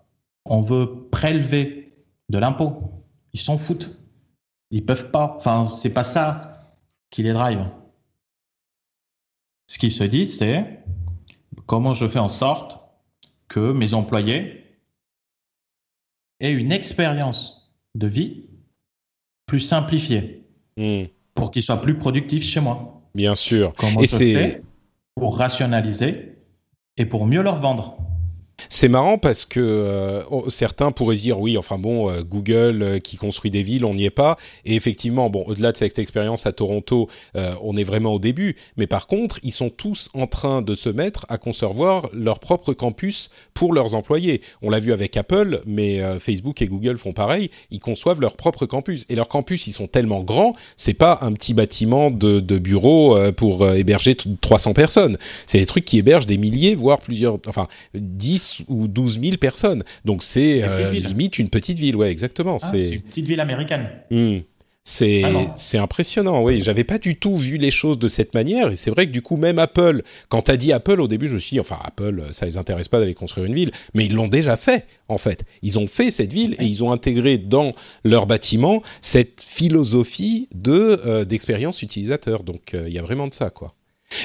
[0.45, 1.93] on veut prélever
[2.29, 3.03] de l'impôt.
[3.33, 3.95] Ils s'en foutent.
[4.71, 5.35] Ils peuvent pas.
[5.37, 6.57] Enfin, c'est pas ça
[7.09, 7.65] qui les drive.
[9.67, 10.83] Ce qu'ils se disent, c'est
[11.65, 12.79] comment je fais en sorte
[13.47, 14.63] que mes employés
[16.39, 18.45] aient une expérience de vie
[19.45, 20.45] plus simplifiée
[20.77, 21.03] hmm.
[21.35, 23.01] pour qu'ils soient plus productifs chez moi.
[23.15, 23.73] Bien sûr.
[23.77, 24.63] Comment et c'est
[25.15, 26.37] pour rationaliser
[26.97, 27.97] et pour mieux leur vendre.
[28.69, 33.17] C'est marrant parce que euh, certains pourraient dire oui, enfin bon, euh, Google euh, qui
[33.17, 34.37] construit des villes, on n'y est pas.
[34.65, 37.09] Et effectivement, bon, au-delà de cette expérience à Toronto,
[37.61, 38.55] on est vraiment au début.
[38.77, 42.73] Mais par contre, ils sont tous en train de se mettre à concevoir leur propre
[42.73, 44.41] campus pour leurs employés.
[44.61, 47.49] On l'a vu avec Apple, mais Facebook et Google font pareil.
[47.71, 49.05] Ils conçoivent leur propre campus.
[49.09, 53.17] Et leurs campus, ils sont tellement grands, c'est pas un petit bâtiment de, de bureau
[53.33, 55.17] pour héberger 300 personnes.
[55.45, 59.83] C'est des trucs qui hébergent des milliers, voire plusieurs, enfin 10 ou 12 000 personnes.
[60.05, 62.57] Donc c'est euh, limite une petite ville, ouais, exactement.
[62.61, 63.89] Ah, c'est une petite ville américaine.
[64.85, 65.23] C'est
[65.55, 66.59] c'est impressionnant, oui.
[66.59, 69.21] J'avais pas du tout vu les choses de cette manière, et c'est vrai que du
[69.21, 72.21] coup, même Apple, quand t'as dit Apple au début, je me suis dit, enfin, Apple,
[72.33, 75.45] ça les intéresse pas d'aller construire une ville, mais ils l'ont déjà fait, en fait.
[75.61, 77.71] Ils ont fait cette ville et ils ont intégré dans
[78.03, 82.43] leur bâtiment cette philosophie de euh, d'expérience utilisateur.
[82.43, 83.75] Donc, euh, il y a vraiment de ça, quoi.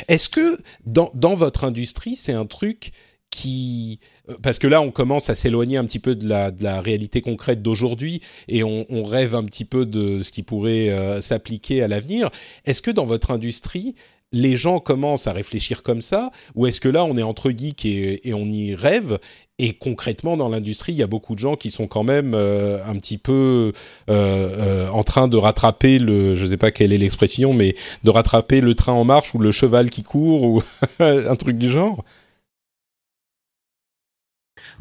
[0.08, 2.90] Est-ce que dans, dans votre industrie, c'est un truc
[3.30, 6.62] qui euh, parce que là on commence à s'éloigner un petit peu de la, de
[6.62, 10.90] la réalité concrète d'aujourd'hui et on, on, rêve un petit peu de ce qui pourrait
[10.90, 12.30] euh, s'appliquer à l'avenir.
[12.64, 13.94] Est-ce que dans votre industrie
[14.30, 17.86] les gens commencent à réfléchir comme ça ou est-ce que là on est entre geeks
[17.86, 19.18] et, et on y rêve
[19.58, 22.84] et concrètement dans l'industrie il y a beaucoup de gens qui sont quand même euh,
[22.86, 23.72] un petit peu
[24.08, 27.74] en train de rattraper le je sais pas quelle est l'expression mais
[28.04, 30.62] de rattraper le train en marche ou le cheval qui court ou
[30.98, 32.04] un truc du genre?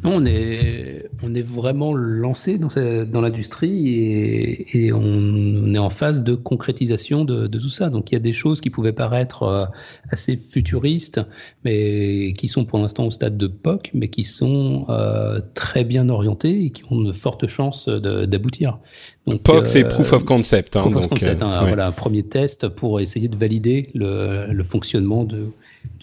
[0.04, 5.90] Non, on est, on est vraiment lancé dans, dans l'industrie et, et on, est en
[5.90, 7.90] phase de concrétisation de, de, tout ça.
[7.90, 9.66] Donc il y a des choses qui pouvaient paraître euh,
[10.12, 11.22] assez futuristes,
[11.66, 16.10] mais qui sont pour l'instant au stade de POC, mais qui sont euh, très bien
[16.10, 18.78] orientées et qui ont de fortes chances d'aboutir.
[19.26, 20.78] Donc, POC, c'est euh, Proof of Concept.
[20.78, 24.64] Hein, proof of concept, hein, voilà, un premier test pour essayer de valider le, le
[24.64, 25.26] fonctionnement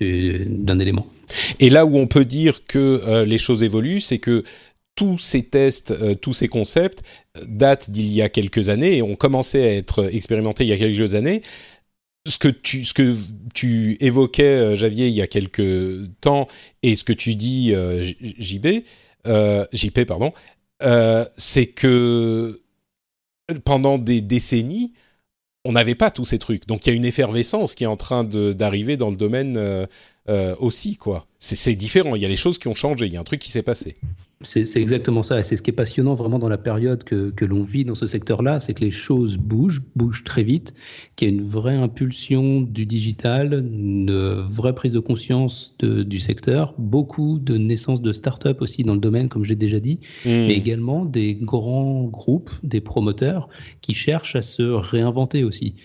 [0.01, 1.07] d'un élément.
[1.61, 4.45] Et là où on peut dire que euh, les choses évoluent, c'est que
[4.95, 7.03] tous ces tests, euh, tous ces concepts
[7.37, 10.73] euh, datent d'il y a quelques années et ont commencé à être expérimentés il y
[10.73, 11.43] a quelques années.
[12.27, 13.15] Ce que tu, ce que
[13.53, 16.49] tu évoquais, Javier, il y a quelques temps,
[16.83, 17.75] et ce que tu dis,
[18.39, 18.67] JB,
[19.73, 20.33] JP, pardon,
[21.37, 22.63] c'est que
[23.67, 24.95] pendant des décennies,
[25.65, 26.67] on n'avait pas tous ces trucs.
[26.67, 29.89] Donc il y a une effervescence qui est en train d'arriver dans le domaine
[30.59, 31.27] aussi, quoi.
[31.39, 32.15] C'est différent.
[32.17, 33.07] Il y a les choses qui ont changé.
[33.07, 33.97] Il y a un truc qui s'est passé.
[34.43, 35.41] C'est exactement ça.
[35.41, 37.95] Et c'est ce qui est passionnant vraiment dans la période que, que l'on vit dans
[37.95, 40.75] ce secteur-là, c'est que les choses bougent, bougent très vite,
[41.17, 46.21] qu'il y a une vraie impulsion du digital, une vraie prise de conscience de, du
[46.21, 50.29] secteur, beaucoup de naissances de start-up aussi dans le domaine, comme j'ai déjà dit, mmh.
[50.29, 53.49] mais également des grands groupes, des promoteurs
[53.81, 55.77] qui cherchent à se réinventer aussi.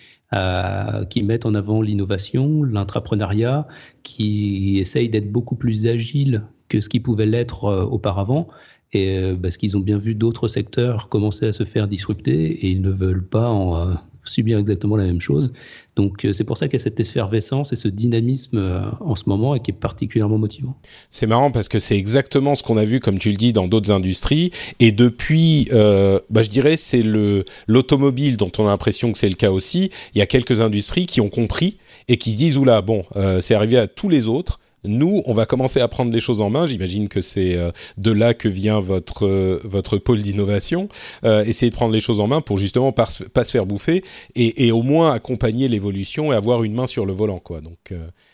[1.10, 3.66] Qui mettent en avant l'innovation, l'intrapreneuriat,
[4.04, 8.48] qui essayent d'être beaucoup plus agiles que ce qui pouvait l'être euh, auparavant.
[8.92, 12.70] Et euh, parce qu'ils ont bien vu d'autres secteurs commencer à se faire disrupter et
[12.70, 13.94] ils ne veulent pas en euh,
[14.24, 15.52] subir exactement la même chose.
[15.96, 19.54] Donc c'est pour ça qu'il y a cette effervescence et ce dynamisme en ce moment
[19.54, 20.76] et qui est particulièrement motivant.
[21.10, 23.66] C'est marrant parce que c'est exactement ce qu'on a vu, comme tu le dis, dans
[23.66, 24.50] d'autres industries.
[24.78, 29.34] Et depuis, bah, je dirais, c'est le l'automobile dont on a l'impression que c'est le
[29.34, 29.90] cas aussi.
[30.14, 33.04] Il y a quelques industries qui ont compris et qui se disent oula, bon,
[33.40, 36.50] c'est arrivé à tous les autres nous, on va commencer à prendre les choses en
[36.50, 36.66] main.
[36.66, 40.88] J'imagine que c'est euh, de là que vient votre euh, votre pôle d'innovation.
[41.24, 44.02] Euh, essayer de prendre les choses en main pour justement pas, pas se faire bouffer
[44.34, 47.60] et, et au moins accompagner l'évolution et avoir une main sur le volant, quoi.
[47.60, 47.92] Donc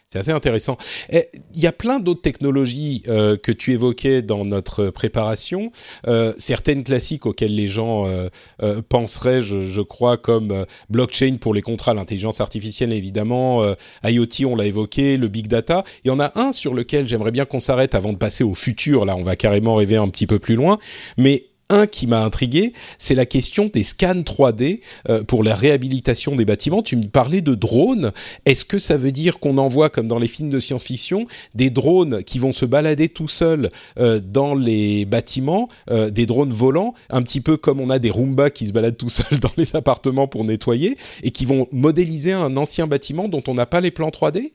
[0.09, 0.77] c'est assez intéressant.
[1.11, 5.73] Il y a plein d'autres technologies euh, que tu évoquais dans notre préparation,
[6.07, 8.29] euh, certaines classiques auxquelles les gens euh,
[8.63, 13.75] euh penseraient, je, je, crois, comme euh, blockchain pour les contrats, l'intelligence artificielle évidemment, euh,
[14.05, 15.83] IoT on l'a évoqué, le big data.
[16.05, 18.55] Il y en a un sur lequel j'aimerais bien qu'on s'arrête avant de passer au
[18.55, 19.07] futur.
[19.07, 20.79] Là, on va carrément rêver un petit peu plus loin,
[21.17, 26.37] mais un qui m'a intrigué, c'est la question des scans 3D euh, pour la réhabilitation
[26.37, 26.83] des bâtiments.
[26.83, 28.13] Tu me parlais de drones.
[28.45, 32.23] Est-ce que ça veut dire qu'on envoie, comme dans les films de science-fiction, des drones
[32.23, 37.23] qui vont se balader tout seuls euh, dans les bâtiments, euh, des drones volants, un
[37.23, 40.29] petit peu comme on a des Roomba qui se baladent tout seuls dans les appartements
[40.29, 44.11] pour nettoyer, et qui vont modéliser un ancien bâtiment dont on n'a pas les plans
[44.11, 44.53] 3D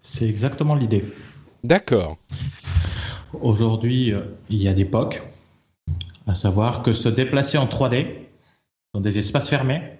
[0.00, 1.04] C'est exactement l'idée.
[1.64, 2.18] D'accord.
[3.40, 4.12] Aujourd'hui,
[4.48, 5.22] il y a des POC
[6.28, 8.06] à savoir que se déplacer en 3D
[8.92, 9.98] dans des espaces fermés,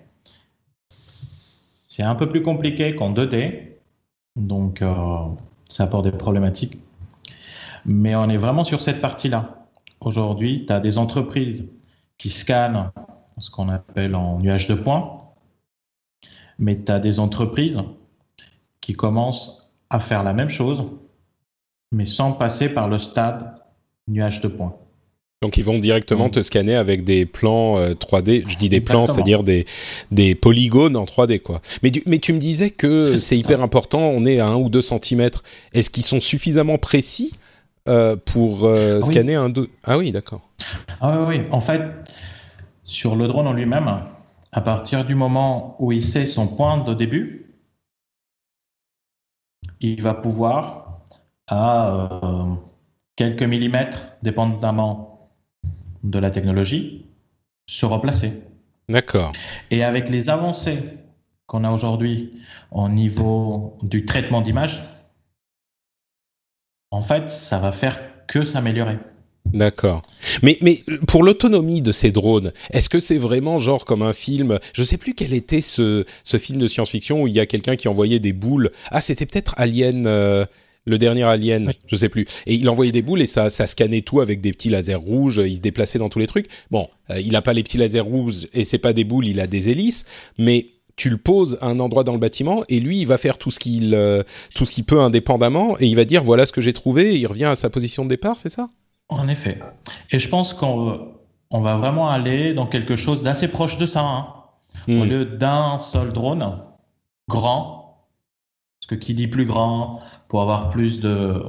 [0.91, 3.79] c'est un peu plus compliqué qu'en 2D,
[4.37, 4.95] donc euh,
[5.69, 6.79] ça apporte des problématiques.
[7.87, 9.67] Mais on est vraiment sur cette partie-là.
[10.01, 11.69] Aujourd'hui, tu as des entreprises
[12.19, 12.91] qui scannent
[13.39, 15.19] ce qu'on appelle en nuage de points,
[16.59, 17.83] mais tu as des entreprises
[18.83, 20.85] qui commencent à faire la même chose,
[21.91, 23.63] mais sans passer par le stade
[24.09, 24.77] nuage de points.
[25.41, 26.33] Donc ils vont directement mm.
[26.33, 28.41] te scanner avec des plans 3D.
[28.41, 29.67] Euh, Je dis des plans, c'est-à-dire des,
[30.11, 31.61] des polygones en 3D quoi.
[31.83, 34.01] Mais, mais tu me disais que c'est hyper important.
[34.01, 35.31] On est à 1 ou 2 cm.
[35.73, 37.33] Est-ce qu'ils sont suffisamment précis
[37.89, 39.71] euh, pour euh, ah scanner un deux?
[39.85, 40.41] Ah oui, d'accord.
[41.01, 41.83] Ah oui, oui, en fait,
[42.83, 43.89] sur le drone en lui-même,
[44.51, 47.55] à partir du moment où il sait son point de début,
[49.81, 51.03] il va pouvoir
[51.47, 52.01] à
[53.15, 55.08] quelques millimètres, dépendamment
[56.03, 57.07] de la technologie
[57.67, 58.33] se replacer.
[58.89, 59.33] D'accord.
[59.71, 60.79] Et avec les avancées
[61.47, 62.33] qu'on a aujourd'hui
[62.71, 64.83] au niveau du traitement d'image,
[66.91, 68.99] en fait, ça va faire que s'améliorer.
[69.53, 70.03] D'accord.
[70.43, 74.59] Mais, mais pour l'autonomie de ces drones, est-ce que c'est vraiment genre comme un film?
[74.75, 77.77] Je sais plus quel était ce, ce film de science-fiction où il y a quelqu'un
[77.77, 78.71] qui envoyait des boules.
[78.91, 80.07] Ah, c'était peut-être Alien.
[80.07, 80.45] Euh,
[80.89, 82.27] le dernier Alien, je sais plus.
[82.47, 85.41] Et il envoyait des boules et ça, ça scannait tout avec des petits lasers rouges.
[85.45, 86.49] Il se déplaçait dans tous les trucs.
[86.71, 89.41] Bon, euh, il a pas les petits lasers rouges et c'est pas des boules, il
[89.41, 90.05] a des hélices.
[90.39, 90.67] Mais
[90.97, 93.51] tu le poses à un endroit dans le bâtiment et lui, il va faire tout
[93.51, 94.23] ce qu'il euh,
[94.55, 97.15] tout ce qu'il peut indépendamment et il va dire voilà ce que j'ai trouvé.
[97.15, 98.69] Et il revient à sa position de départ, c'est ça?
[99.09, 99.59] En effet.
[100.11, 101.09] Et je pense qu'on
[101.51, 104.01] on va vraiment aller dans quelque chose d'assez proche de ça.
[104.01, 104.35] Hein.
[104.87, 105.05] Au hmm.
[105.05, 106.63] lieu d'un seul drone
[107.29, 108.07] grand,
[108.81, 111.43] parce que qui dit plus grand, pour avoir plus de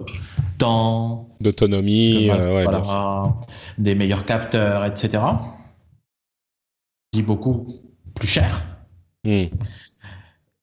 [0.58, 3.28] temps, d'autonomie, euh,
[3.78, 5.24] des meilleurs capteurs, etc.
[7.14, 7.68] Dit beaucoup
[8.16, 8.62] plus cher
[9.24, 9.46] hmm.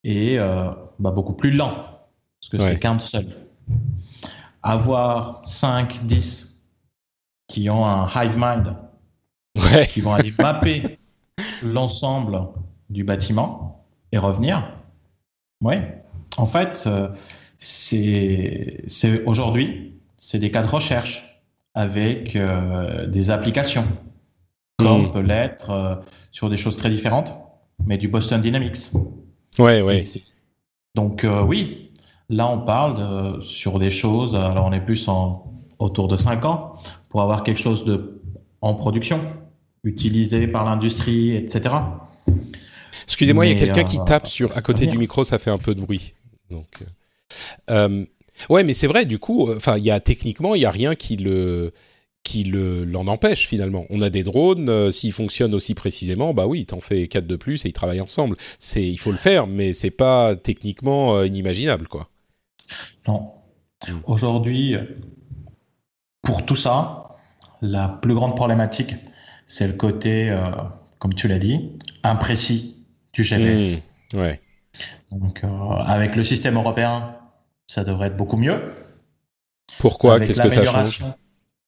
[0.05, 1.97] et euh, bah, beaucoup plus lent
[2.41, 3.27] parce que c'est qu'un seul.
[4.63, 6.65] Avoir 5, 10
[7.49, 8.77] qui ont un hive mind,
[9.89, 10.99] qui vont aller mapper
[11.63, 12.41] l'ensemble
[12.91, 14.73] du bâtiment et revenir.
[15.63, 16.05] Ouais.
[16.37, 17.09] En fait, euh,
[17.67, 21.43] c'est aujourd'hui, c'est des cas de recherche
[21.75, 23.85] avec euh, des applications,
[24.79, 25.13] comme hmm.
[25.13, 25.97] peut l'être euh,
[26.31, 27.33] sur des choses très différentes,
[27.85, 28.91] mais du Boston Dynamics.
[29.59, 30.05] Ouais, ouais.
[30.95, 31.91] Donc euh, oui,
[32.29, 36.75] là on parle sur des choses, alors on est plus en, autour de 5 ans,
[37.09, 38.23] pour avoir quelque chose de,
[38.61, 39.21] en production,
[39.83, 41.75] utilisé par l'industrie, etc.
[43.03, 45.59] Excusez-moi, il y a quelqu'un qui tape sur à côté du micro, ça fait un
[45.59, 46.15] peu de bruit.
[46.49, 46.85] Donc.
[47.71, 48.05] Euh,
[48.51, 49.07] Ouais, mais c'est vrai.
[49.07, 51.73] Du coup, enfin, il y a techniquement, il y a rien qui le
[52.23, 53.87] qui le l'en empêche finalement.
[53.89, 57.65] On a des drones, s'ils fonctionnent aussi précisément, bah oui, t'en fais quatre de plus
[57.65, 58.37] et ils travaillent ensemble.
[58.59, 62.11] C'est, il faut le faire, mais c'est pas techniquement inimaginable, quoi.
[63.09, 63.31] Non.
[63.89, 63.93] Mm.
[64.05, 64.77] Aujourd'hui,
[66.21, 67.17] pour tout ça,
[67.63, 68.97] la plus grande problématique,
[69.47, 70.51] c'est le côté, euh,
[70.99, 71.71] comme tu l'as dit,
[72.03, 73.79] imprécis du GPS.
[74.13, 74.41] Mmh, ouais.
[75.13, 75.49] Donc, euh,
[75.87, 77.15] avec le système européen,
[77.67, 78.61] ça devrait être beaucoup mieux.
[79.79, 80.21] Pourquoi?
[80.21, 81.03] Qu'est-ce que ça change?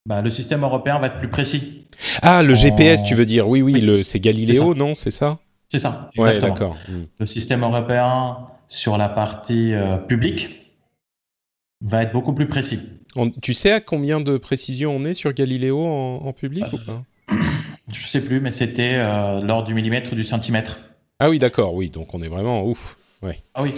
[0.07, 1.87] bah, Le système européen va être plus précis.
[2.23, 3.49] Ah, le GPS, tu veux dire?
[3.49, 4.03] Oui, oui, le...
[4.03, 4.95] c'est Galileo, non?
[4.95, 5.39] C'est ça?
[5.69, 6.11] C'est ça.
[6.17, 6.77] Ouais, d'accord.
[7.19, 8.39] Le système européen
[8.69, 10.75] sur la partie euh, publique
[11.81, 12.81] va être beaucoup plus précis
[13.41, 17.03] tu sais à combien de précision on est sur Galileo en, public ou pas?
[17.93, 20.81] Je sais plus, mais c'était euh, lors du millimètre ou du centimètre.
[21.19, 22.97] Ah oui, d'accord, oui, donc on est vraiment ouf.
[23.23, 23.41] Ouais.
[23.55, 23.75] Ah oui.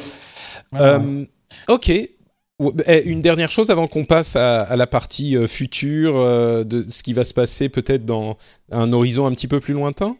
[0.79, 1.25] Euh,
[1.69, 1.89] ok.
[1.89, 6.15] Eh, une dernière chose avant qu'on passe à, la partie euh, future
[6.67, 8.37] de ce qui va se passer peut-être dans
[8.71, 10.17] un horizon un petit peu plus lointain?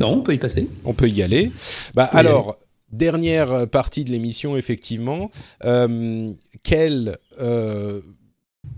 [0.00, 0.68] Non, on peut y passer.
[0.84, 1.52] On peut y aller.
[1.94, 2.56] Bah, alors,
[2.90, 5.30] dernière partie de l'émission, effectivement.
[5.64, 6.32] Euh,
[6.62, 8.00] quel euh,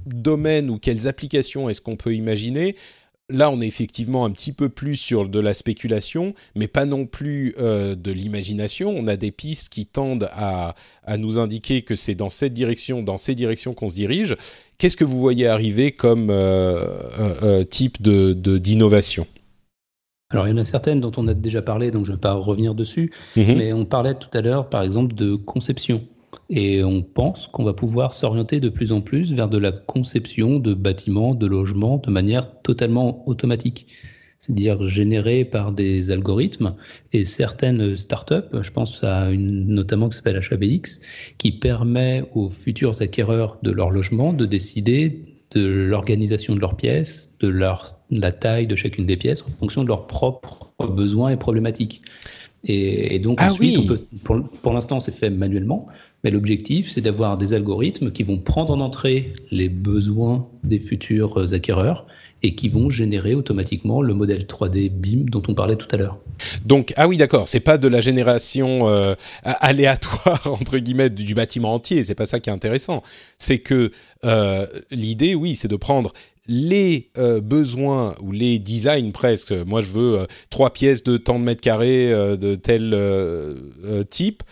[0.07, 2.77] domaine ou quelles applications est-ce qu'on peut imaginer?
[3.31, 7.05] Là, on est effectivement un petit peu plus sur de la spéculation, mais pas non
[7.05, 8.91] plus euh, de l'imagination.
[8.91, 10.75] On a des pistes qui tendent à,
[11.19, 14.35] nous indiquer que c'est dans cette direction, dans ces directions qu'on se dirige.
[14.79, 16.33] Qu'est-ce que vous voyez arriver comme
[17.69, 19.27] type de d'innovation?
[20.31, 22.21] Alors, il y en a certaines dont on a déjà parlé, donc je ne vais
[22.21, 23.57] pas revenir dessus, mhm.
[23.57, 26.05] mais on parlait tout à l'heure, par exemple, de conception.
[26.51, 30.59] Et on pense qu'on va pouvoir s'orienter de plus en plus vers de la conception
[30.59, 33.87] de bâtiments, de logements, de manière totalement automatique.
[34.39, 36.75] C'est-à-dire générée par des algorithmes
[37.13, 41.01] et certaines startups, je pense à une notamment qui s'appelle HABX,
[41.39, 47.37] qui permet aux futurs acquéreurs de leur logement de décider de l'organisation de leurs pièces,
[47.41, 51.37] de leur la taille de chacune des pièces en fonction de leurs propres besoins et
[51.37, 52.03] problématiques.
[52.65, 53.89] Et, donc ah ensuite,
[54.25, 55.87] pour, l'instant, c'est fait manuellement,
[56.29, 61.55] mais l'objectif, c'est d'avoir des algorithmes qui vont prendre en entrée les besoins des futurs
[61.55, 62.07] acquéreurs
[62.43, 66.19] et qui vont générer automatiquement le modèle 3D BIM dont on parlait tout à l'heure.
[66.67, 71.73] Donc ah oui d'accord, c'est pas de la génération euh, aléatoire entre guillemets du, bâtiment
[71.73, 73.03] entier, c'est pas ça qui est intéressant.
[73.39, 73.91] C'est que
[74.27, 76.13] euh, l'idée oui, c'est de prendre
[76.49, 79.53] les euh, besoins ou les designs presque.
[79.53, 82.97] Moi, je veux euh, trois pièces de tant de mètres carrés euh, de tel
[84.09, 84.43] type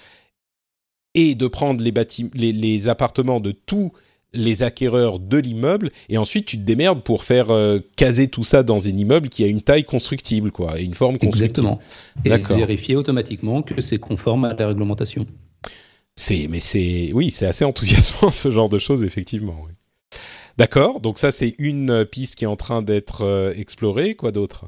[1.16, 3.92] et de prendre les, les, appartements de tous
[4.32, 7.48] les acquéreurs de l'immeuble et ensuite tu te démerdes pour faire
[7.96, 11.16] caser tout ça dans un immeuble qui a une taille constructible quoi et une forme
[11.16, 11.68] constructible.
[11.68, 11.80] Exactement.
[12.24, 15.26] Et vérifier automatiquement que c'est conforme à la réglementation.
[16.16, 19.56] C'est mais c'est oui, c'est assez enthousiasmant ce genre de choses effectivement.
[19.66, 19.72] Oui.
[20.56, 24.14] D'accord, donc ça c'est une euh, piste qui est en train d'être euh, explorée.
[24.14, 24.66] Quoi d'autre?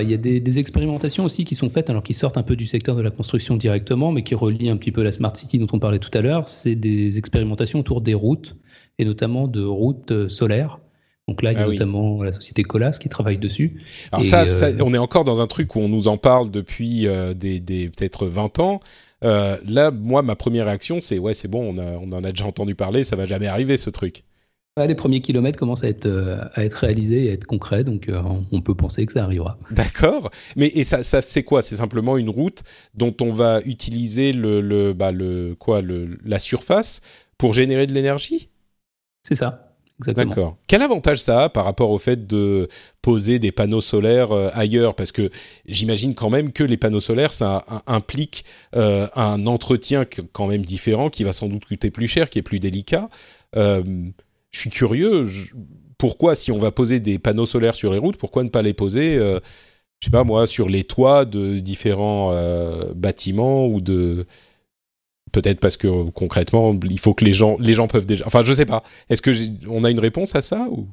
[0.00, 2.66] Il y a des, expérimentations aussi qui sont faites, alors qui sortent un peu du
[2.66, 5.66] secteur de la construction directement, mais qui relient un petit peu la Smart City dont
[5.72, 6.48] on parlait tout à l'heure.
[6.48, 8.56] C'est des expérimentations autour des routes,
[8.98, 10.78] et notamment de routes euh, solaires.
[11.26, 13.82] Donc là, il y a ah notamment la société Colas qui travaille dessus.
[14.12, 14.44] Alors ça,
[14.82, 17.06] on est encore dans un truc où on nous en parle depuis
[17.36, 18.80] des, des peut-être 20 ans.
[19.24, 22.74] Euh, là, moi, ma première réaction, c'est ouais, c'est bon, on, en a déjà entendu
[22.74, 24.24] parler, ça va jamais arriver ce truc.
[24.86, 28.08] Les premiers kilomètres commencent à être, euh, à être réalisés et à être concrets, donc
[28.08, 28.22] euh,
[28.52, 29.58] on peut penser que ça arrivera.
[29.70, 30.30] D'accord.
[30.56, 31.62] Mais et ça, ça c'est quoi?
[31.62, 32.62] C'est simplement une route
[32.94, 37.00] dont on va utiliser le, le, bah, le quoi, le, la surface
[37.36, 38.48] pour générer de l'énergie?
[39.22, 39.64] C'est ça.
[40.06, 40.56] D'accord.
[40.68, 42.68] Quel avantage ça a par rapport au fait de
[43.02, 44.94] poser des panneaux solaires euh, ailleurs?
[44.94, 45.28] Parce que
[45.66, 48.44] j'imagine quand même que les panneaux solaires, ça implique
[48.76, 52.42] euh, un entretien quand même différent, qui va sans doute coûter plus cher, qui est
[52.42, 53.10] plus délicat.
[54.58, 55.28] Euh, je suis curieux.
[55.98, 58.74] pourquoi, si on va poser des panneaux solaires sur les routes, pourquoi ne pas les
[58.74, 59.40] poser, je
[60.04, 62.32] sais pas moi, sur les toits de différents
[62.94, 64.26] bâtiments ou de
[65.32, 68.24] Peut-être parce que concrètement, il faut que les gens, les gens peuvent déjà.
[68.26, 68.82] Enfin, je sais pas.
[69.08, 69.30] Est-ce que
[69.68, 70.88] on a une réponse à ça ou?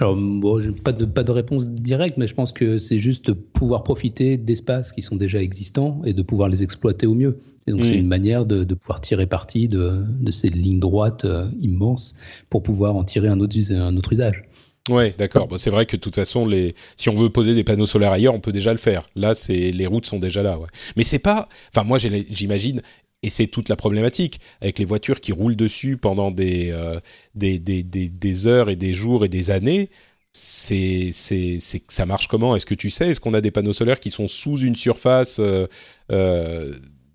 [0.00, 3.84] Alors, bon, pas de, pas de réponse directe, mais je pense que c'est juste pouvoir
[3.84, 7.38] profiter d'espaces qui sont déjà existants et de pouvoir les exploiter au mieux.
[7.66, 11.24] Et donc, c'est une manière de, de, pouvoir tirer parti de, de ces lignes droites
[11.24, 12.14] euh, immenses
[12.50, 14.44] pour pouvoir en tirer un autre, un autre usage.
[14.90, 15.48] Ouais, d'accord.
[15.48, 16.74] Bon, c'est vrai que de toute façon, les...
[16.96, 19.08] si on veut poser des panneaux solaires ailleurs, on peut déjà le faire.
[19.16, 20.58] Là, c'est les routes sont déjà là.
[20.58, 20.66] Ouais.
[20.96, 21.48] Mais c'est pas.
[21.74, 22.82] Enfin, moi, j'imagine
[23.24, 27.00] et c'est toute la problématique avec les voitures qui roulent dessus pendant des, euh,
[27.34, 29.88] des, des, des, heures et des jours et des années.
[30.32, 31.58] C'est, c'est,
[31.88, 32.54] ça marche comment?
[32.54, 33.08] Est-ce que tu sais?
[33.08, 35.66] Est-ce qu'on a des panneaux solaires qui sont sous une surface euh,
[36.12, 36.74] euh,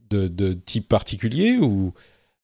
[0.09, 1.93] de, type particulier ou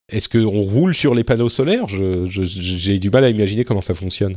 [0.09, 1.87] est-ce qu'on roule sur les panneaux solaires?
[1.87, 4.35] J'ai du mal à imaginer comment ça fonctionne.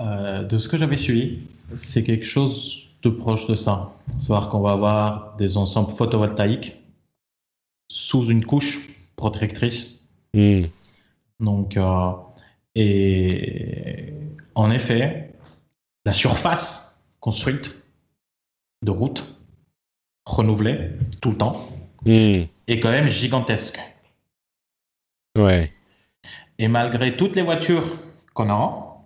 [0.00, 1.38] De ce que j'avais suivi,
[1.76, 3.92] c'est quelque chose de proche de ça.
[4.18, 6.81] Savoir qu'on va avoir des ensembles photovoltaïques
[7.92, 10.08] sous une couche protectrice.
[10.32, 10.64] Hmm.
[11.40, 12.12] Donc, euh,
[12.74, 14.14] et
[14.54, 15.34] en effet,
[16.06, 17.70] la surface construite
[18.82, 19.36] de route
[20.24, 21.68] renouvelée tout le temps
[22.06, 22.44] hmm.
[22.66, 23.78] est quand même gigantesque.
[25.36, 25.70] Ouais.
[26.56, 27.98] Et malgré toutes les voitures
[28.32, 29.04] qu'on a,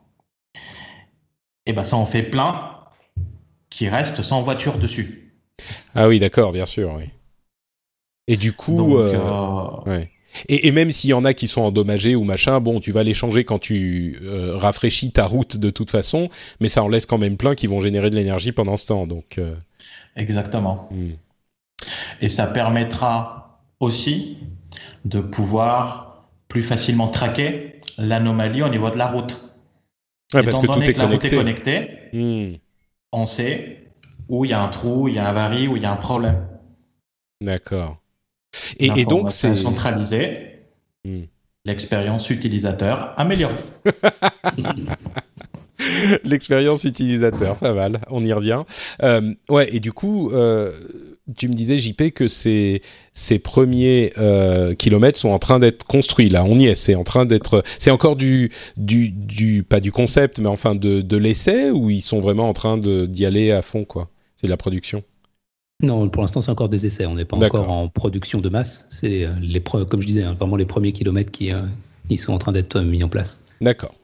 [0.55, 2.79] et eh ben ça en fait plein
[3.69, 5.35] qui restent sans voiture dessus.
[5.97, 7.11] Ah oui, d'accord, bien sûr, oui.
[8.29, 9.15] Et du coup, euh,
[9.87, 10.05] euh,
[10.49, 13.15] Et, même s'il y en a qui sont endommagés ou machin, bon, tu vas les
[13.15, 16.29] changer quand tu euh, rafraîchis ta route de toute façon,
[16.61, 19.07] mais ça en laisse quand même plein qui vont générer de l'énergie pendant ce temps.
[19.07, 19.41] Donc,
[20.17, 20.89] Exactement.
[20.91, 21.13] Hmm.
[22.21, 24.39] Et ça permettra aussi
[25.05, 29.37] de pouvoir plus facilement traquer l'anomalie au niveau de la route.
[30.33, 31.15] parce que tout est la connecté.
[31.15, 32.57] Route est connectée hmm.
[33.13, 33.91] On sait
[34.29, 35.93] où il y a un trou, il y a un avarie, où il y a
[35.93, 36.47] un problème.
[37.41, 37.99] D'accord.
[38.79, 39.55] Et, donc, c'est.
[39.55, 40.61] centralisé.
[41.05, 41.25] Hmm.
[41.65, 43.55] L'expérience utilisateur améliorée.
[46.25, 48.63] L'expérience utilisateur, pas mal, on y revient.
[49.03, 50.73] Euh, ouais, et du coup, euh,
[51.37, 52.83] tu me disais, JP, que ces,
[53.13, 57.05] ces premiers euh, kilomètres sont en train d'être construits, là, on y est, c'est en
[57.05, 57.63] train d'être...
[57.79, 62.03] C'est encore du, du, du, pas du concept, mais enfin de, de l'essai, ou ils
[62.03, 64.09] sont vraiment en train d'y aller à fond, quoi?
[64.37, 65.03] C'est de la production?
[65.83, 67.05] Non, pour l'instant, c'est encore des essais.
[67.05, 68.87] On n'est pas encore en production de masse.
[68.89, 71.63] C'est euh, les comme je disais, hein, vraiment les premiers kilomètres qui euh,
[72.09, 73.39] ils sont en train d'être mis en place.
[73.61, 73.95] D'accord.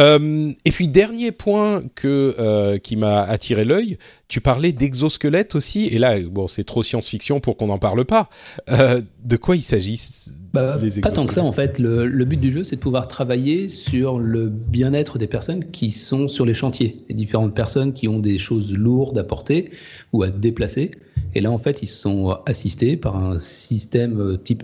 [0.00, 5.98] Euh, et puis dernier point que qui m'a attiré l'œil, tu parlais d'exosquelette aussi, et
[5.98, 8.28] là bon c'est trop science-fiction pour qu'on n'en parle pas.
[8.66, 10.00] de quoi il s'agit
[10.52, 11.78] bah, Pas tant que ça en fait.
[11.78, 15.92] Le, le but du jeu c'est de pouvoir travailler sur le bien-être des personnes qui
[15.92, 19.70] sont sur les chantiers, les différentes personnes qui ont des choses lourdes à porter
[20.12, 20.92] ou à déplacer.
[21.34, 24.62] Et là, en fait, ils sont assistés par un système euh, type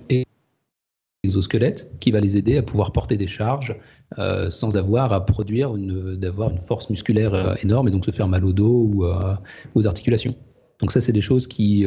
[1.24, 3.76] exosquelette qui va les aider à pouvoir porter des charges
[4.18, 8.10] euh, sans avoir à produire une, d'avoir une force musculaire euh, énorme et donc se
[8.10, 9.04] faire mal au dos ou
[9.74, 10.34] aux articulations.
[10.82, 11.86] Donc ça, c'est des choses qui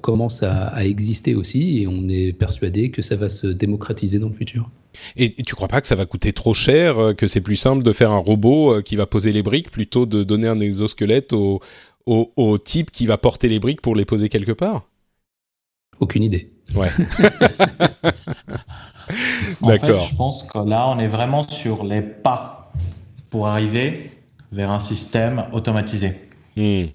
[0.00, 4.34] commencent à, exister aussi et on est persuadé que ça va se démocratiser dans le
[4.34, 4.70] futur.
[5.16, 7.82] Et, et tu crois pas que ça va coûter trop cher, que c'est plus simple
[7.82, 11.60] de faire un robot qui va poser les briques plutôt de donner un exosquelette au,
[12.06, 14.82] au, type qui va porter les briques pour les poser quelque part?
[16.00, 16.52] Aucune idée.
[16.74, 16.90] Ouais.
[19.60, 20.00] D'accord.
[20.00, 22.72] je pense que là, on est vraiment sur les pas
[23.28, 24.12] pour arriver
[24.52, 26.14] vers un système automatisé.
[26.56, 26.86] Hmm.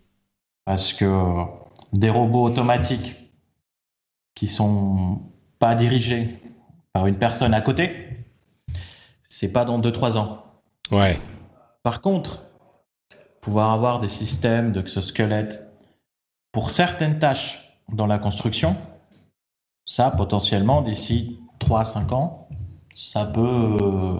[0.66, 1.44] Parce que
[1.94, 3.16] des robots automatiques
[4.34, 5.22] qui sont
[5.60, 6.42] pas dirigés
[6.92, 8.26] par une personne à côté,
[9.30, 10.44] c'est pas dans 2-3 ans.
[10.92, 11.20] Ouais.
[11.84, 12.44] Par contre,
[13.42, 15.68] pouvoir avoir des systèmes d'exosquelettes
[16.52, 18.76] pour certaines tâches dans la construction,
[19.86, 22.50] ça, potentiellement, d'ici 3-5 ans,
[22.94, 24.20] ça peut,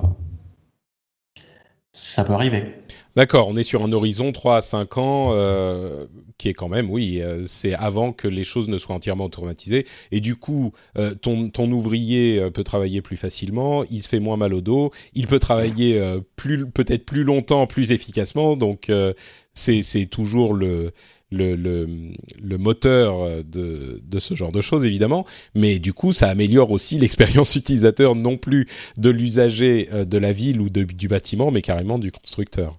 [1.92, 2.84] ça peut arriver.
[3.16, 6.06] D'accord, on est sur un horizon 3 à 5 ans euh,
[6.38, 9.86] qui est quand même, oui, euh, c'est avant que les choses ne soient entièrement automatisées.
[10.12, 14.36] Et du coup, euh, ton, ton, ouvrier peut travailler plus facilement, il se fait moins
[14.36, 16.02] mal au dos, il peut travailler
[16.36, 18.58] plus peut-être plus longtemps, plus efficacement.
[18.58, 18.92] Donc,
[19.54, 20.92] c'est toujours le,
[21.32, 21.88] le, le,
[22.38, 25.26] le, moteur de, de, ce genre de choses, évidemment.
[25.54, 30.60] Mais du coup, ça améliore aussi l'expérience utilisateur, non plus de l'usager de la ville
[30.60, 32.78] ou de, du bâtiment, mais carrément du constructeur.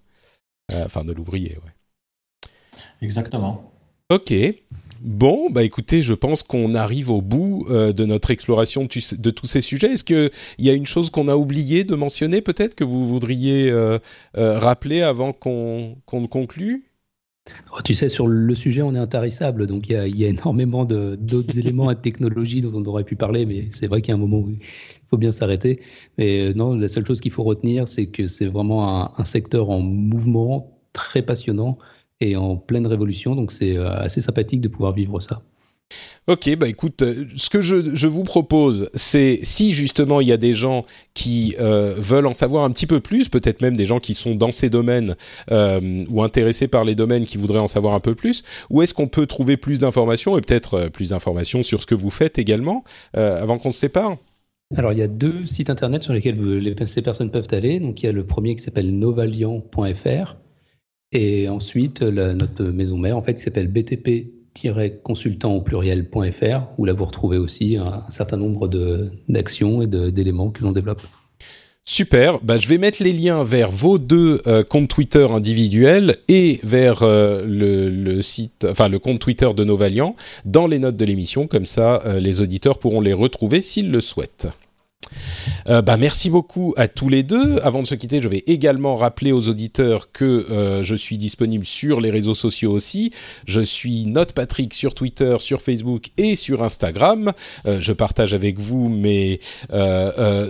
[0.72, 2.50] Euh, enfin, de l'ouvrier, ouais.
[3.02, 3.72] Exactement.
[4.10, 4.32] Ok.
[5.00, 9.46] Bon, bah écoutez, je pense qu'on arrive au bout euh, de notre exploration de, tous
[9.46, 9.92] ces sujets.
[9.92, 13.70] Est-ce qu'il y a une chose qu'on a oublié de mentionner, peut-être, que vous voudriez
[13.70, 13.98] euh,
[14.34, 16.86] rappeler avant qu'on ne conclue?
[17.72, 21.58] Oh, tu sais, sur le sujet, on est intarissable, donc il y, a énormément d'autres
[21.58, 24.20] éléments et technologies dont on aurait pu parler, mais c'est vrai qu'il y a un
[24.20, 24.50] moment où
[25.10, 25.80] faut bien s'arrêter.
[26.18, 29.80] Mais non, la seule chose qu'il faut retenir, c'est que c'est vraiment un, secteur en
[29.80, 31.78] mouvement, très passionnant
[32.20, 33.34] et en pleine révolution.
[33.36, 35.42] Donc c'est euh, assez sympathique de pouvoir vivre ça.
[36.26, 40.36] Ok, bah écoute, euh, ce que je, vous propose, c'est si justement il y a
[40.36, 40.84] des gens
[41.14, 44.34] qui euh, veulent en savoir un petit peu plus, peut-être même des gens qui sont
[44.34, 45.14] dans ces domaines
[45.48, 49.06] ou intéressés par les domaines qui voudraient en savoir un peu plus, où est-ce qu'on
[49.06, 52.82] peut trouver plus d'informations et peut-être plus d'informations sur ce que vous faites également,
[53.14, 54.16] avant qu'on se sépare?
[54.74, 57.78] Alors, il y a deux sites internet sur lesquels ces personnes peuvent aller.
[57.78, 60.36] Donc, il y a le premier qui s'appelle novalian.fr
[61.12, 64.36] et ensuite notre maison mère, en fait, qui s'appelle BTP
[65.02, 68.68] consultant au pluriel.fr, où là vous retrouvez aussi un, certain nombre
[69.28, 71.02] d'actions et d'éléments que l'on développe.
[71.88, 76.58] Super, bah, je vais mettre les liens vers vos deux euh, comptes Twitter individuels et
[76.64, 81.46] vers euh, le, site, enfin le compte Twitter de Novalian dans les notes de l'émission,
[81.46, 84.48] comme ça euh, les auditeurs pourront les retrouver s'ils le souhaitent.
[85.68, 87.58] Euh, bah, merci beaucoup à tous les deux.
[87.62, 91.64] Avant de se quitter, je vais également rappeler aux auditeurs que euh, je suis disponible
[91.64, 93.12] sur les réseaux sociaux aussi.
[93.46, 97.32] Je suis Note Patrick sur Twitter, sur Facebook et sur Instagram.
[97.66, 99.40] Euh, je partage avec vous mes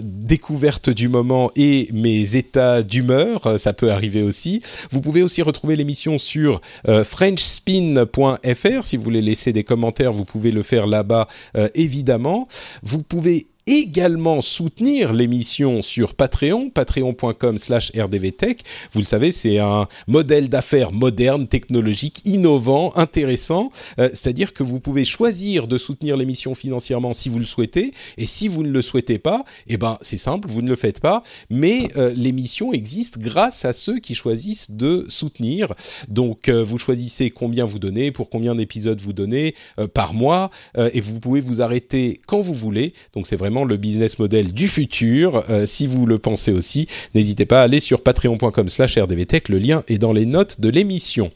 [0.02, 3.58] découvertes du moment et mes états d'humeur.
[3.58, 4.62] Ça peut arriver aussi.
[4.90, 8.84] Vous pouvez aussi retrouver l'émission sur frenchspin.fr.
[8.84, 11.28] Si vous voulez laisser des commentaires, vous pouvez le faire là-bas,
[11.74, 12.48] évidemment.
[12.82, 18.62] Vous pouvez également soutenir l'émission sur Patreon, patreon.com slash rdvtech.
[18.92, 23.70] Vous le savez, c'est un modèle d'affaires moderne, technologique, innovant, intéressant.
[23.98, 27.92] Euh, c'est-à-dire que vous pouvez choisir de soutenir l'émission financièrement si vous le souhaitez.
[28.18, 31.00] Et si vous ne le souhaitez pas, eh ben, c'est simple, vous ne le faites
[31.00, 31.24] pas.
[31.50, 35.72] Mais euh, l'émission existe grâce à ceux qui choisissent de soutenir.
[36.08, 39.54] Donc, euh, vous choisissez combien vous donnez, pour combien d'épisodes vous donnez
[39.94, 40.50] par mois.
[40.76, 42.92] et vous pouvez vous arrêter quand vous voulez.
[43.12, 45.44] Donc, c'est vraiment le business model du futur.
[45.50, 49.48] Euh, si vous le pensez aussi, n'hésitez pas à aller sur patreon.com slash rdvtech.
[49.48, 51.30] Le lien est dans les notes de l'émission.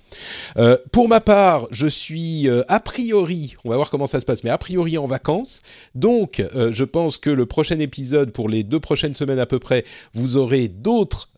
[0.56, 4.24] Euh, pour ma part, je suis euh, a priori, on va voir comment ça se
[4.24, 5.62] passe, mais a priori en vacances.
[5.94, 9.84] Donc, je pense que le prochain épisode, pour les deux prochaines semaines à peu près,
[10.14, 11.30] vous aurez d'autres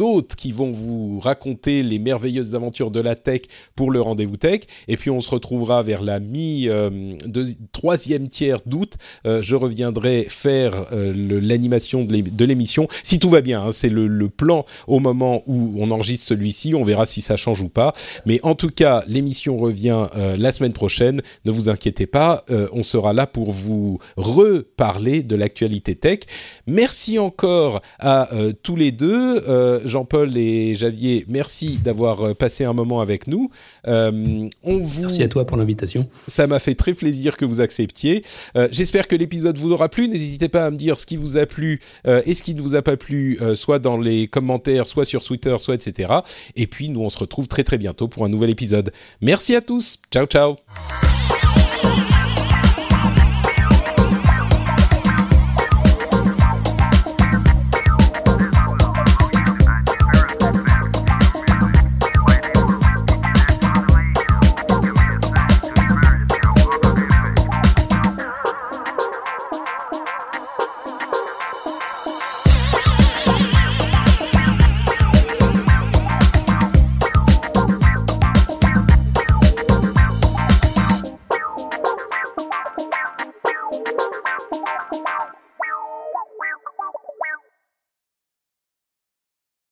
[0.00, 3.42] hôtes qui vont vous raconter les merveilleuses aventures de la tech
[3.76, 4.60] pour le rendez-vous tech.
[4.88, 6.68] Et puis, on se retrouvera vers la mi
[7.72, 8.94] troisième tiers d'août.
[9.24, 12.88] je reviendrai faire euh, l'animation de l'émission.
[13.02, 16.74] Si tout va bien, hein, c'est le, plan au moment où on enregistre celui-ci.
[16.74, 17.92] On verra si ça change ou pas.
[18.26, 21.20] Mais en tout cas, l'émission revient euh, la semaine prochaine.
[21.44, 26.20] Ne vous inquiétez pas, euh, on sera là pour vous reparler de l'actualité tech.
[26.66, 28.28] Merci encore à
[28.62, 29.42] tous les deux,
[29.84, 31.24] Jean-Paul et Javier.
[31.28, 33.50] Merci d'avoir passé un moment avec nous.
[33.84, 35.00] on vous...
[35.00, 36.08] Merci à toi pour l'invitation.
[36.26, 38.24] Ça m'a fait très plaisir que vous acceptiez.
[38.70, 40.08] J'espère que l'épisode vous aura plu.
[40.08, 42.62] N'hésitez pas à me dire ce qui vous a plu euh, et ce qui ne
[42.62, 46.12] vous a pas plu, euh, soit dans les commentaires, soit sur Twitter, soit etc.
[46.56, 48.92] Et puis nous, on se retrouve très très bientôt pour un nouvel épisode.
[49.20, 49.98] Merci à tous.
[50.10, 50.56] Ciao ciao.